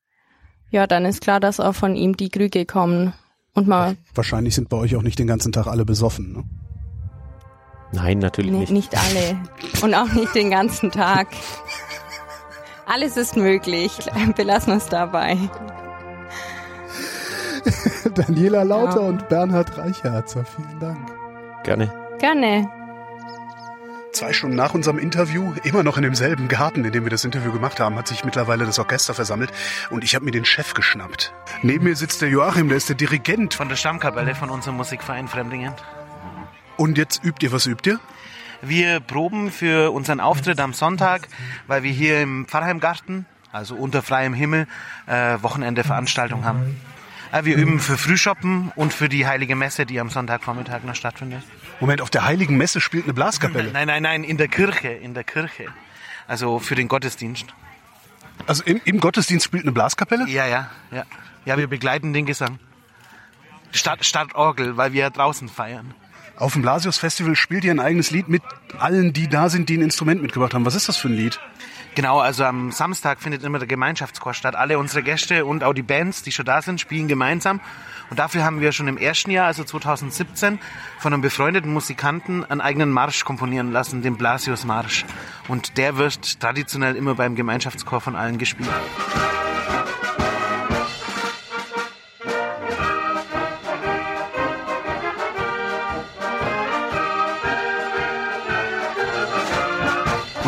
[0.70, 3.12] ja, dann ist klar, dass auch von ihm die Krüge kommen.
[3.54, 6.32] Und mal, Wahrscheinlich sind bei euch auch nicht den ganzen Tag alle besoffen.
[6.32, 6.44] Ne?
[7.92, 8.70] Nein, natürlich Nee, nicht.
[8.72, 9.36] nicht alle.
[9.82, 11.26] Und auch nicht den ganzen Tag.
[12.92, 13.92] Alles ist möglich.
[14.36, 15.38] Belassen wir es dabei.
[18.14, 19.06] Daniela Lauter Ja.
[19.06, 20.98] und Bernhard Reichertzer, vielen Dank.
[21.62, 21.92] Gerne.
[22.18, 22.68] Gerne.
[24.12, 27.52] Zwei Stunden nach unserem Interview, immer noch in demselben Garten, in dem wir das Interview
[27.52, 29.52] gemacht haben, hat sich mittlerweile das Orchester versammelt
[29.90, 31.32] und ich habe mir den Chef geschnappt.
[31.62, 33.54] Neben mir sitzt der Joachim, der ist der Dirigent.
[33.54, 35.74] Von der Stammkapelle von unserem Musikverein Fremdingen.
[36.76, 38.00] Und jetzt übt ihr, was übt ihr?
[38.62, 41.28] Wir proben für unseren Auftritt am Sonntag,
[41.66, 44.66] weil wir hier im Pfarrheimgarten, also unter freiem Himmel,
[45.06, 46.80] äh, Wochenende Veranstaltung haben.
[47.32, 51.42] Äh, wir üben für Frühschoppen und für die Heilige Messe, die am Sonntagvormittag noch stattfindet.
[51.80, 53.72] Moment, auf der Heiligen Messe spielt eine Blaskapelle.
[53.72, 55.66] Nein, nein, nein, in der Kirche, in der Kirche.
[56.28, 57.46] Also für den Gottesdienst.
[58.46, 60.28] Also im, im Gottesdienst spielt eine Blaskapelle?
[60.28, 61.04] Ja, ja, ja.
[61.46, 62.58] Ja, wir begleiten den Gesang.
[63.72, 65.94] Statt, statt Orgel, weil wir draußen feiern.
[66.40, 68.42] Auf dem Blasius Festival spielt ihr ein eigenes Lied mit
[68.78, 70.64] allen, die da sind, die ein Instrument mitgebracht haben.
[70.64, 71.38] Was ist das für ein Lied?
[71.94, 74.56] Genau, also am Samstag findet immer der Gemeinschaftschor statt.
[74.56, 77.60] Alle unsere Gäste und auch die Bands, die schon da sind, spielen gemeinsam.
[78.08, 80.58] Und dafür haben wir schon im ersten Jahr, also 2017,
[80.98, 85.04] von einem befreundeten Musikanten einen eigenen Marsch komponieren lassen, den Blasius Marsch.
[85.46, 88.70] Und der wird traditionell immer beim Gemeinschaftschor von allen gespielt.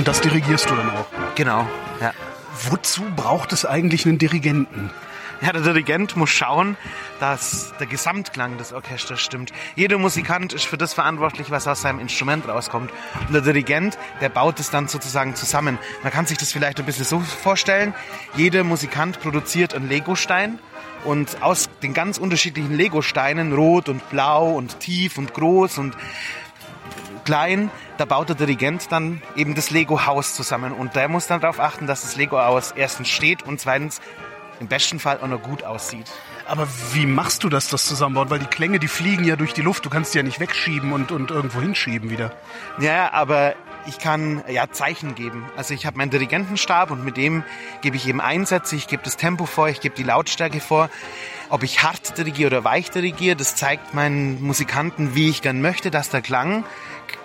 [0.03, 1.07] Und das dirigierst du dann auch.
[1.37, 1.65] Genau,
[2.01, 2.13] ja.
[2.69, 4.91] Wozu braucht es eigentlich einen Dirigenten?
[5.41, 6.77] Ja, der Dirigent muss schauen,
[7.21, 9.53] dass der Gesamtklang des Orchesters stimmt.
[9.77, 12.91] Jeder Musikant ist für das verantwortlich, was aus seinem Instrument rauskommt.
[13.29, 15.79] Und der Dirigent, der baut es dann sozusagen zusammen.
[16.03, 17.95] Man kann sich das vielleicht ein bisschen so vorstellen.
[18.35, 20.59] Jeder Musikant produziert einen Legostein
[21.05, 25.97] und aus den ganz unterschiedlichen Legosteinen, rot und blau und tief und groß und
[27.25, 30.73] klein, da baut der Dirigent dann eben das Lego-Haus zusammen.
[30.73, 34.01] Und der muss dann darauf achten, dass das Lego-Haus erstens steht und zweitens
[34.61, 36.11] im besten Fall auch noch gut aussieht.
[36.47, 38.31] Aber wie machst du das, das zusammenbauen?
[38.31, 39.85] Weil die Klänge, die fliegen ja durch die Luft.
[39.85, 42.33] Du kannst die ja nicht wegschieben und, und irgendwo hinschieben wieder.
[42.79, 43.55] Ja, aber
[43.87, 45.45] ich kann ja Zeichen geben.
[45.57, 47.43] Also ich habe meinen Dirigentenstab und mit dem
[47.81, 50.89] gebe ich eben Einsätze, ich gebe das Tempo vor, ich gebe die Lautstärke vor.
[51.49, 55.91] Ob ich hart dirigiere oder weich dirigiere, das zeigt meinen Musikanten, wie ich gern möchte,
[55.91, 56.65] dass der Klang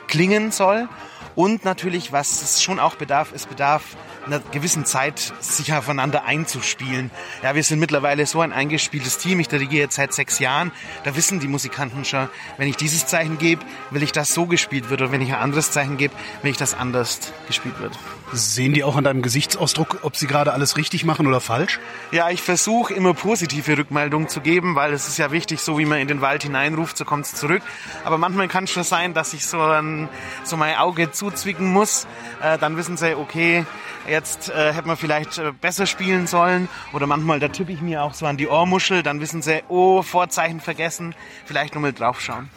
[0.07, 0.87] klingen soll.
[1.35, 3.95] Und natürlich, was es schon auch bedarf, es bedarf
[4.25, 7.11] einer gewissen Zeit, sich aufeinander einzuspielen.
[7.43, 9.39] Ja, wir sind mittlerweile so ein eingespieltes Team.
[9.39, 10.71] Ich dirigiere jetzt seit sechs Jahren.
[11.03, 14.89] Da wissen die Musikanten schon, wenn ich dieses Zeichen gebe, will ich, dass so gespielt
[14.89, 15.01] wird.
[15.01, 17.97] Und wenn ich ein anderes Zeichen gebe, will ich, dass anders gespielt wird.
[18.33, 21.79] Sehen die auch an deinem Gesichtsausdruck, ob sie gerade alles richtig machen oder falsch?
[22.11, 25.85] Ja, ich versuche immer positive Rückmeldungen zu geben, weil es ist ja wichtig, so wie
[25.85, 27.61] man in den Wald hineinruft, so kommt es zurück.
[28.03, 30.09] Aber manchmal kann es schon sein, dass ich so, ein,
[30.43, 32.05] so mein Auge zuzwicken muss.
[32.41, 33.65] Äh, dann wissen sie, okay,
[34.09, 36.67] jetzt äh, hätte man vielleicht äh, besser spielen sollen.
[36.91, 39.03] Oder manchmal, da tippe ich mir auch so an die Ohrmuschel.
[39.03, 41.15] Dann wissen sie, oh, Vorzeichen vergessen,
[41.45, 42.49] vielleicht nochmal draufschauen.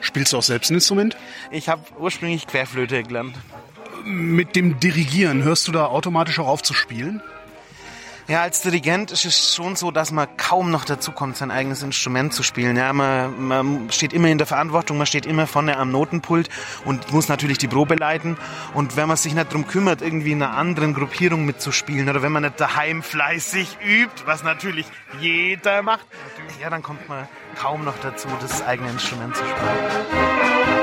[0.00, 1.16] Spielst du auch selbst ein Instrument?
[1.50, 3.34] Ich habe ursprünglich Querflöte gelernt.
[4.10, 7.20] Mit dem Dirigieren hörst du da automatisch auch auf zu spielen?
[8.26, 11.82] Ja, als Dirigent ist es schon so, dass man kaum noch dazu kommt, sein eigenes
[11.82, 12.74] Instrument zu spielen.
[12.78, 16.48] Ja, man, man steht immer in der Verantwortung, man steht immer vorne am Notenpult
[16.86, 18.38] und muss natürlich die Probe leiten.
[18.72, 22.32] Und wenn man sich nicht darum kümmert, irgendwie in einer anderen Gruppierung mitzuspielen oder wenn
[22.32, 24.86] man nicht daheim fleißig übt, was natürlich
[25.20, 26.06] jeder macht,
[26.62, 30.78] ja, dann kommt man kaum noch dazu, das eigene Instrument zu spielen.